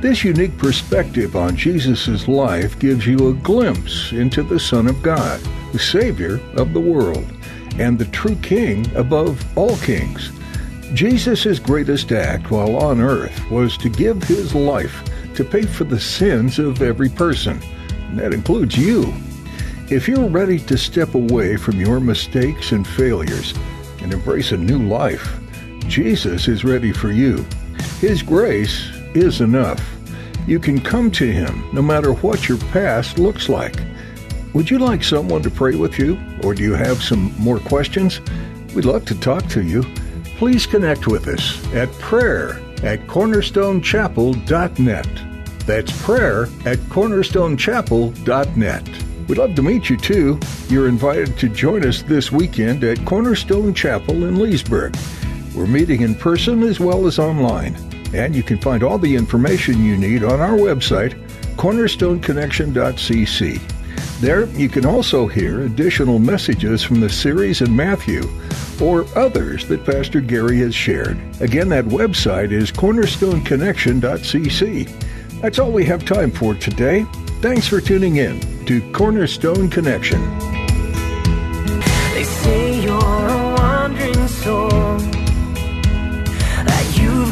This 0.00 0.24
unique 0.24 0.56
perspective 0.56 1.36
on 1.36 1.56
Jesus' 1.56 2.26
life 2.26 2.78
gives 2.78 3.06
you 3.06 3.28
a 3.28 3.34
glimpse 3.34 4.12
into 4.12 4.42
the 4.42 4.58
Son 4.58 4.86
of 4.86 5.02
God, 5.02 5.38
the 5.72 5.78
Savior 5.78 6.40
of 6.54 6.72
the 6.72 6.80
world, 6.80 7.30
and 7.78 7.98
the 7.98 8.06
true 8.06 8.36
King 8.36 8.90
above 8.96 9.44
all 9.58 9.76
kings. 9.76 10.32
Jesus' 10.94 11.58
greatest 11.58 12.12
act 12.12 12.50
while 12.50 12.76
on 12.76 12.98
earth 12.98 13.50
was 13.50 13.76
to 13.76 13.90
give 13.90 14.22
his 14.22 14.54
life 14.54 15.04
to 15.34 15.44
pay 15.44 15.62
for 15.62 15.84
the 15.84 16.00
sins 16.00 16.58
of 16.58 16.80
every 16.80 17.10
person. 17.10 17.60
And 18.08 18.18
that 18.18 18.32
includes 18.32 18.78
you. 18.78 19.12
If 19.90 20.08
you're 20.08 20.30
ready 20.30 20.58
to 20.60 20.78
step 20.78 21.14
away 21.14 21.58
from 21.58 21.78
your 21.78 22.00
mistakes 22.00 22.72
and 22.72 22.86
failures 22.86 23.52
and 24.00 24.14
embrace 24.14 24.52
a 24.52 24.56
new 24.56 24.78
life, 24.78 25.38
Jesus 25.88 26.48
is 26.48 26.64
ready 26.64 26.90
for 26.90 27.10
you. 27.10 27.44
His 28.00 28.22
grace 28.22 28.90
is 29.14 29.40
enough. 29.40 29.80
You 30.46 30.58
can 30.58 30.80
come 30.80 31.10
to 31.12 31.30
Him 31.30 31.64
no 31.72 31.80
matter 31.82 32.12
what 32.12 32.48
your 32.48 32.58
past 32.72 33.18
looks 33.18 33.48
like. 33.48 33.76
Would 34.52 34.70
you 34.70 34.78
like 34.78 35.04
someone 35.04 35.42
to 35.42 35.50
pray 35.50 35.76
with 35.76 35.98
you, 35.98 36.18
or 36.42 36.54
do 36.54 36.62
you 36.62 36.74
have 36.74 37.02
some 37.02 37.34
more 37.38 37.60
questions? 37.60 38.20
We'd 38.74 38.84
love 38.84 39.04
to 39.06 39.18
talk 39.20 39.46
to 39.48 39.62
you. 39.62 39.82
Please 40.36 40.66
connect 40.66 41.06
with 41.06 41.26
us 41.28 41.64
at 41.74 41.90
prayer 42.00 42.60
at 42.82 43.06
cornerstonechapel.net. 43.06 45.08
That's 45.66 46.02
prayer 46.02 46.44
at 46.64 46.78
cornerstonechapel.net. 46.88 48.88
We'd 49.28 49.38
love 49.38 49.54
to 49.54 49.62
meet 49.62 49.88
you 49.88 49.96
too. 49.96 50.40
You're 50.68 50.88
invited 50.88 51.38
to 51.38 51.48
join 51.48 51.86
us 51.86 52.02
this 52.02 52.32
weekend 52.32 52.82
at 52.82 53.04
Cornerstone 53.04 53.72
Chapel 53.74 54.24
in 54.24 54.40
Leesburg. 54.40 54.96
We're 55.54 55.68
meeting 55.68 56.00
in 56.00 56.16
person 56.16 56.64
as 56.64 56.80
well 56.80 57.06
as 57.06 57.20
online, 57.20 57.76
and 58.12 58.34
you 58.34 58.42
can 58.42 58.58
find 58.58 58.82
all 58.82 58.98
the 58.98 59.14
information 59.16 59.84
you 59.84 59.96
need 59.96 60.24
on 60.24 60.40
our 60.40 60.56
website, 60.56 61.14
cornerstoneconnection.cc. 61.56 63.60
There, 64.20 64.46
you 64.48 64.68
can 64.68 64.84
also 64.84 65.26
hear 65.26 65.62
additional 65.62 66.18
messages 66.18 66.82
from 66.82 67.00
the 67.00 67.08
series 67.08 67.62
in 67.62 67.74
Matthew 67.74 68.28
or 68.80 69.06
others 69.16 69.66
that 69.68 69.86
Pastor 69.86 70.20
Gary 70.20 70.58
has 70.58 70.74
shared. 70.74 71.18
Again, 71.40 71.70
that 71.70 71.86
website 71.86 72.52
is 72.52 72.70
cornerstoneconnection.cc. 72.70 75.40
That's 75.40 75.58
all 75.58 75.72
we 75.72 75.86
have 75.86 76.04
time 76.04 76.30
for 76.30 76.54
today. 76.54 77.06
Thanks 77.40 77.66
for 77.66 77.80
tuning 77.80 78.16
in 78.16 78.38
to 78.66 78.82
Cornerstone 78.92 79.70
Connection. 79.70 80.20